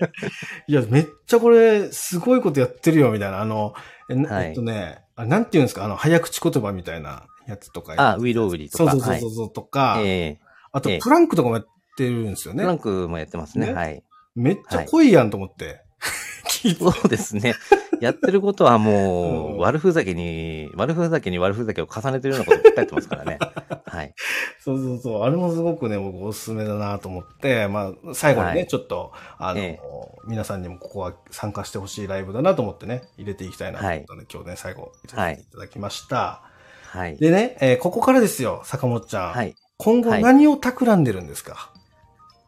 [0.67, 3.41] いや、めっちゃこれ、すごいことやってるよ、みたいな。
[3.41, 3.75] あの、
[4.09, 5.85] え,、はいえっとね、あなんて言うんですか？
[5.85, 7.95] あの、早口言葉みたいなやつとか。
[7.97, 8.91] あ、ウィロウリとか。
[8.91, 10.09] そうそうそうそうとか、はい。
[10.09, 10.39] え
[10.73, 11.67] あとええ、プランクとかもやっ
[11.97, 12.83] てるんですよえフランね。
[12.83, 13.69] クもやってますね。
[13.69, 14.03] ねはい。
[14.35, 15.81] めっちゃ濃いやんと思って。
[16.49, 17.55] 聞いてそうですね。
[18.01, 23.39] やってることはもう悪ふざけに、悪ふざけに悪ふざけを重ねてるようなことばっかりやってますからね。
[23.87, 24.15] はい。
[24.61, 25.23] そうそうそう。
[25.23, 29.81] あれもすごくね、僕おすすめだなと思って、まあ、最後にね、はいちょっと、あの、ええ
[30.27, 36.43] 皆さんにもここは参加してほしいライブだなと思ってね、入れていきたいなと思ったので、今日ね、最後、入れていただきました。
[36.89, 37.17] はい。
[37.17, 39.33] でね、えーここからですよ、坂本ちゃん。
[39.33, 39.55] はい。
[39.79, 41.71] 今後はい何を企んでるんですか、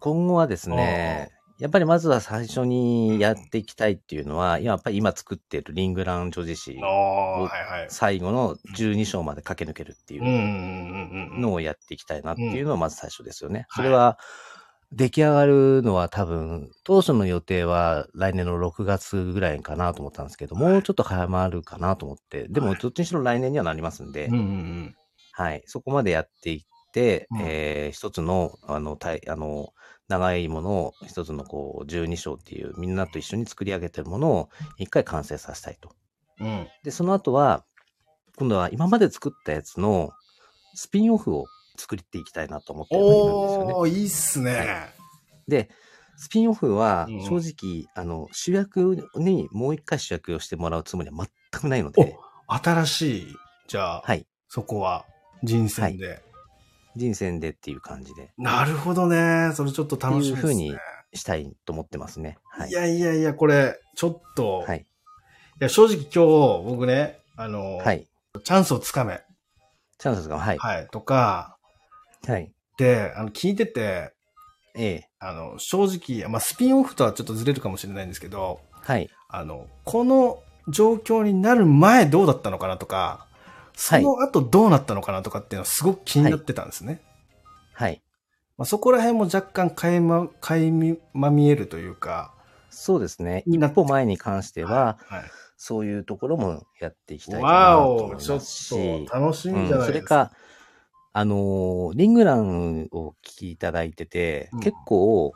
[0.00, 6.90] 今後はですね、やっぱりまずは最初にやっていきたいっていうのは、やっぱり今作っているリングラン女子誌ああ、
[7.40, 7.86] おはいはい。
[7.88, 11.40] 最後の12章まで駆け抜けるっていう。
[11.40, 13.66] のをやっていきたいなっていうのがまず最初ですよね。
[13.70, 14.18] うんそれは、
[14.90, 24.30] 出来上がるのは多分、当初の予定は来年の6月ぐらいかなと思ったんですけど、もうちょっと早まるかなと思って、でもどっちにしろ来年にはなりますんで。
[25.32, 25.62] はい。
[25.66, 26.60] そこまでやっていっ
[26.92, 29.74] て、うんえー一つの、あの、たいあの、
[30.08, 34.48] 長いものを、一つのこう、12章っていう、みんなと一緒に作り上げてるものを、
[34.78, 35.94] 一回完成させたいと。
[36.40, 36.66] うん。
[36.82, 37.64] で、その後は、
[38.36, 40.10] 今度は今まで作ったやつの、
[40.74, 41.46] スピンオフを
[41.76, 43.74] 作っていきたいなと思ってはいるんですよね。
[43.74, 44.94] おー、いいっすね。
[45.46, 45.70] で、
[46.16, 52.16] スピンオフはうん、正直、あの、主役にもう一回主役をしてもらうつもりは全くないので、
[52.48, 53.36] 新しい、
[53.68, 54.26] じゃあ、はい。
[54.48, 55.04] そこは、
[55.42, 56.27] 人選で。
[56.96, 59.52] 人選でっていう感じで、なるほどね。
[59.54, 60.52] それちょっと楽しみですね。
[60.52, 60.76] いう風に
[61.14, 62.38] したいと思ってますね。
[62.44, 62.72] はいい。
[62.72, 64.84] やいやいや、これ、ちょっと、、はいい。
[65.60, 68.06] や、正直今日、僕ね、あの、はい。
[68.44, 69.20] チャンスをつかめ、
[69.98, 70.58] チャンスが、はい。
[70.58, 71.58] はい、とか、
[72.26, 72.52] はい。
[72.76, 74.12] で、あの、聞いてて、
[74.74, 75.08] ええ。
[75.18, 79.10] あの、正直、まあ、スピンオフとはちょっとずれるかもしれないんですけど、はい。
[79.28, 83.26] あの、この状況になる前どうだったのかなとか、
[83.80, 87.00] その後どうなったのかなとかっていうのはすごく気になってたんですね。
[87.72, 88.02] はい。
[88.56, 92.34] まあ、そこら辺も若干垣間、垣間見えるというか、
[92.70, 93.44] そうですね。
[93.46, 95.22] 一歩前に関しては、はい。
[95.56, 100.26] そういうところもやっていきたいかなわと思いまおちょっと楽しみじゃうん、ないですか。
[100.26, 100.32] それか、
[101.12, 105.32] あのーリングランを聞きいただいてて、うん結構、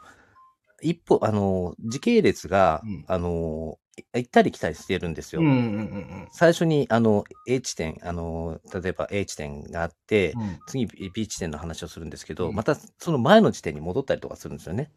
[0.81, 3.82] 一歩、あのー時系列が、うんあのー
[4.15, 5.43] 行ったり来たりしてるんですよ。
[5.43, 10.59] うんうんうん最初に、あの、A 地点、あのー例えば A 地点があって、うん。
[10.67, 14.91] 次 B 地点の話をするんですけど、うんまたその前の地点に戻ったりとかするんですよね。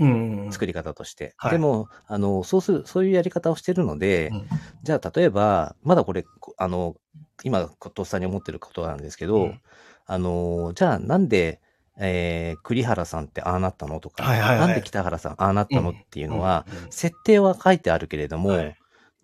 [0.00, 0.52] うんうんうん。
[0.52, 1.34] 作り方として。
[1.36, 4.46] はいでも、あの、そうする、そういうやり方をしてるので、うん
[4.82, 6.96] じゃあ、例えば、まだこれ、こあの、
[7.44, 9.60] 今、とっさに思ってることなんですけど、うん
[10.06, 11.60] あの、じゃあ、なんで、
[11.98, 14.00] えー栗原さんってああなったの？
[14.00, 15.90] とか、はいはいはいなんで北原さんああなったの？
[15.90, 18.76] っていうのは、うんうん設定は書いてあるけれども、はい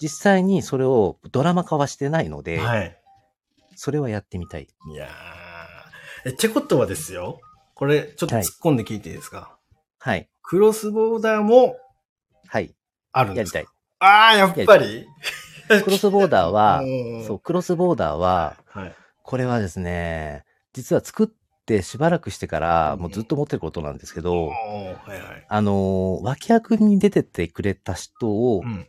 [0.02, 2.96] 実際にそれをドラマ化はしてないので、はい。
[3.76, 4.62] それはやってみたい。
[4.62, 6.30] いやー。
[6.30, 7.38] え、ってことはですよ。
[7.74, 9.58] これ、ちょっと突っ込んで聞いていいですか、
[9.98, 10.30] はい。
[10.42, 11.76] クロスボーダーも
[12.46, 12.74] はい。
[13.12, 13.58] あるんですか？
[13.58, 13.74] やりたい。
[14.08, 15.06] ああ、やっぱり？
[15.84, 18.94] クロスボーダーはうんそう、クロスボーダーは、はい。
[19.22, 21.28] これはですね、実は作っ
[21.70, 24.54] てしばらくしてから、うんもうずっと思ってることなんですけど、は
[25.06, 25.46] いはい。
[25.48, 28.86] あのー脇役に出てってくれた人をうん。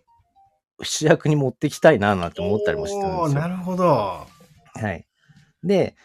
[0.84, 3.48] 主役に持ってきたいななんて思ったりもしてるんですよ。
[3.48, 3.86] るほど。
[3.86, 4.28] は
[4.94, 5.06] い。
[5.64, 5.96] で、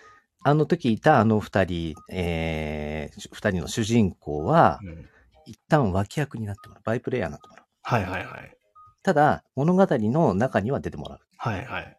[0.45, 5.09] あの時いたあの二人、えー、二人の主人公は、うん
[5.49, 6.83] 一旦脇役になってもらう。
[6.85, 7.67] バイプレイヤーになってもらう。
[7.83, 8.57] はいはいはい。
[9.05, 11.21] ただ、物語の中には出てもらう。
[11.37, 11.97] はいはい。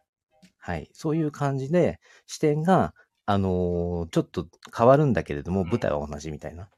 [0.58, 0.90] はい。
[0.92, 2.92] そういう感じで、視点が、
[3.30, 6.68] あのーちょっと変わるんだけれども、うん舞台は同じみたいな。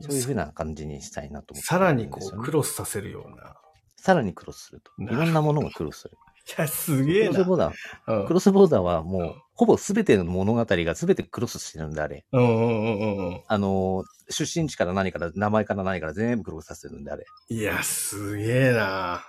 [0.00, 3.54] そういうふうな感じにしたいなと思ってさらにこう、クロスさせるような。
[3.96, 4.92] さらにクロスすると。
[4.96, 6.14] ないろんなものがクロスする。
[6.56, 7.48] いや、すげえなクロス。
[7.48, 12.24] ボーダー、うんクロスボーダーはもう、ほぼ全ての物語が全てクロスしてるんで、あれ。
[12.32, 13.42] うんうんうんうんうん。
[13.46, 17.24] あのー出身地から何から、名前から何から全部クロスさせるんで、あれ。
[17.48, 19.24] いや、すげえな。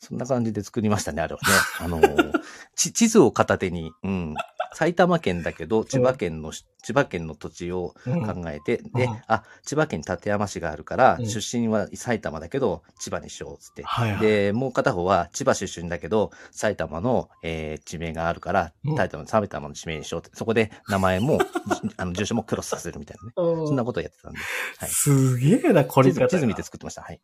[0.00, 1.48] そんな感じで作りましたね、あれはね。
[1.80, 2.32] あのー
[2.74, 4.34] ち地図を片手に、うん。
[4.72, 13.82] 埼玉県だけど、千葉県のし、千葉県の土地をうん考えて、でうん、あ、千葉県に館山市があるから、うん出身は埼玉だけど、千葉にしようっつって。
[13.82, 14.20] はいはい。
[14.20, 23.32] で、もう片方は千葉出身だけど、埼玉の、えー地名があるからうん、埼玉の埼玉の地名にしようって、そこで名前も、じ あの、住所もクロスさせるみたいなね。
[23.36, 24.38] そんなことをやってたんで。
[24.78, 27.02] はいすげえな、これ地図地図見て作ってました。
[27.02, 27.20] はい。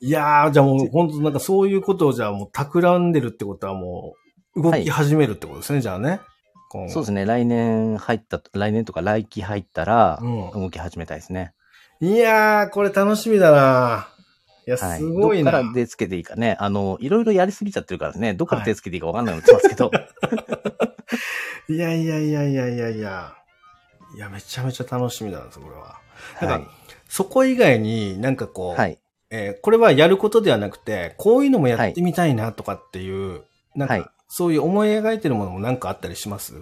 [0.00, 4.14] いやー、じゃあもう本当なんかそういうことをじゃあもう企んでるってことはも
[4.56, 6.20] う動き始めるってことですね、じゃあね。
[6.72, 7.26] 今後そうですね。
[7.26, 11.52] 来年入った、来年とか来期入ったら、うん動き始めたいですね。
[12.00, 14.08] いやー、これ楽しみだな。
[14.66, 14.98] いや、はい。
[14.98, 15.52] すごいな。
[15.52, 16.56] どっから手つけていいかね。
[16.58, 19.90] あの、いろいろやりすぎちゃってるからね、どっから手つけていいかわかんないのってますけど。
[21.68, 23.34] い やいやいやいやいやいや。
[24.16, 25.98] いや、めちゃめちゃ楽しみなんです、これは。
[26.40, 26.70] なんか
[27.06, 28.98] そこ以外になんかこう、はい。
[29.30, 33.42] えーこれはやることではなくて、こういうのもやってみたいなとかっていう、
[33.74, 36.54] なんはいか、そういう思い描いてるものもなんかあったりします？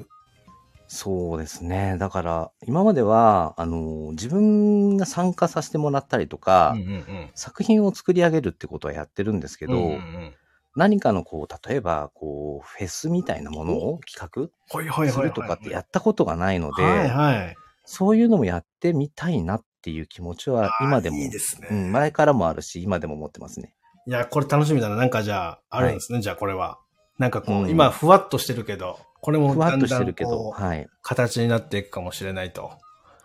[0.88, 1.96] そうですね。
[2.00, 10.34] だから、今までは、あの、自分が参加させてもらったりとか、うんうん作品を作り上げるってことはやってるんですけど、うんうんうん
[10.76, 15.08] 何かのこう、例えば、こう、フェスみたいなものを企はいはいはいはい。
[15.08, 17.56] 画するとかってやったことがないので、はいはい。
[17.84, 21.66] そういうのもやってみたいなっていう気持ちは今でも、いいですね。
[21.72, 23.74] うん、前からもあるし、今でも思ってますね。
[24.06, 24.94] いや、これ楽しみだな。
[24.94, 26.78] なんかじゃあ、あるんですね、じゃあこれは。
[27.20, 30.88] なんかこう、うん今ふわっとしてるけど、これもふわっとしてるけど、はい。
[31.02, 32.72] 形になっていくかもしれないと。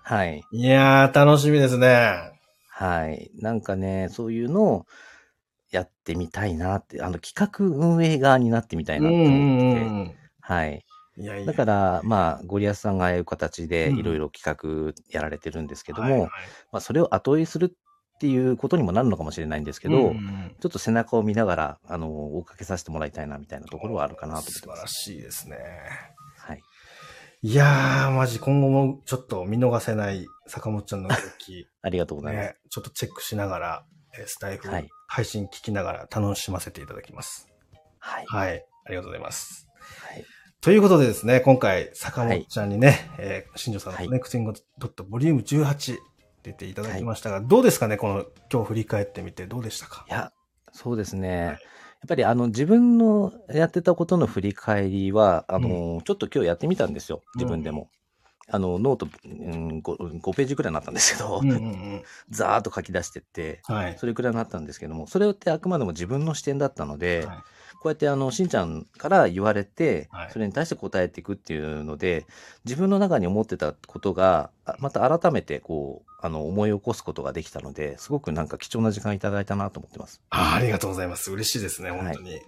[0.03, 0.43] はい。
[0.51, 2.13] いやー、楽しみですね。
[2.69, 3.31] はい。
[3.39, 4.85] なんかね、そういうのを
[5.71, 10.15] やってみたいなって、あの、企画運営側になってみたいなって思ってて、ん。
[10.41, 10.85] はい。
[11.17, 11.45] いやいや。
[11.45, 16.29] だから、まあ、ゴリアスさんがああいう形でうんいろいろ企画やられてるんですけども、はいはい
[16.73, 17.77] まあ、それを後追いする
[18.15, 24.93] っていうことにもなるのかもしれないんですけど、うんうんちょっと背中を見ながら、あの、追っかけさせてもらいたいなみたいなところはあるかなと思って素晴らます。
[24.93, 25.57] しいですね。
[26.37, 26.61] はい。
[27.41, 32.45] いやー、マジ今後もちょっと見逃せない坂本ちゃんの動き、 ありがとうございます。
[32.47, 33.85] ね、ちょっとチェックしながら、
[34.17, 37.47] えースタイフはい配信聞きながら楽しませていただきます。
[37.99, 38.25] はい。
[38.27, 38.65] はい。
[38.85, 39.67] ありがとうございます。
[39.79, 40.25] はい。
[40.61, 45.97] ということでですね、今回、坂本ちゃんにね、えー新城さんのはいコネクティングドットボリューム18
[46.45, 50.05] 出ていただきましたが、どうですかねこの、今日振り返ってみてどうでしたか？
[50.07, 50.31] いや、
[50.71, 51.45] そうですね。
[51.45, 51.59] はい
[52.01, 57.23] やっぱりあの自分のやってたことの振り返りは、あの、ちょっと今日やってみたんですよ。
[57.33, 57.89] 自分でも。
[58.47, 62.03] あの、ノート、うん、5, 5ページくらいになったんですけど、うんうんうん。
[62.29, 63.97] ざーっと書き出してって、はい。
[63.97, 67.37] それくらいになったんですけども、それってあくまでも自分の視点だったので、はい
[67.85, 72.25] こうやってあの、しんちゃんから言われてはい、それに対して答えていくっていうので、
[72.63, 80.21] 自分の中に思ってたことが、あまた改めてこう、あの、思い起こすことができたので、すごくなんか貴重な時間いただいたなと思ってます。
[80.29, 81.31] あありがとうございます。
[81.31, 82.41] 嬉しいですね、はい本当に。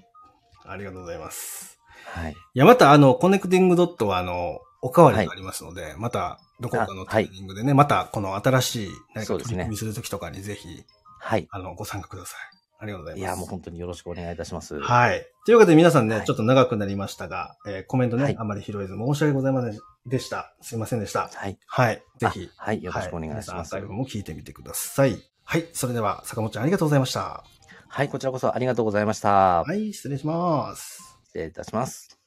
[0.65, 1.79] ありがとうございます。
[2.05, 2.31] はい。
[2.31, 10.83] いや、またあの、コネクティングドットはあの、おかわりがありますので、また、どこかのタイミングでね、また、この新しい何か取り組みするときとかにぜひ、
[11.19, 11.47] はい。
[11.51, 12.56] あの、ご参加ください。
[12.79, 13.19] ありがとうございます。
[13.19, 14.79] いや、もう本当によろしくお願いいたします。
[14.79, 15.25] はい。
[15.45, 20.55] というわけで皆さんね、はいちょっと長くなりましたが、えーコメントね、はいあまり拾えず申し訳ございませんでした。
[20.61, 21.29] すいませんでした。
[21.33, 21.57] はい。
[21.65, 22.03] はい。
[22.17, 22.49] ぜひ。
[22.57, 25.17] あはいよろしくお願いしますは皆さんアーカイブも聞いてみてください。
[25.43, 25.65] はい。
[25.73, 27.43] それでは、坂本ちゃんありがとうございました。
[27.89, 29.63] はい、こちらこそありがとうございました。
[29.63, 31.19] はい、失礼します。
[31.27, 32.19] 失礼いたします。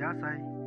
[0.08, 0.57] kasih.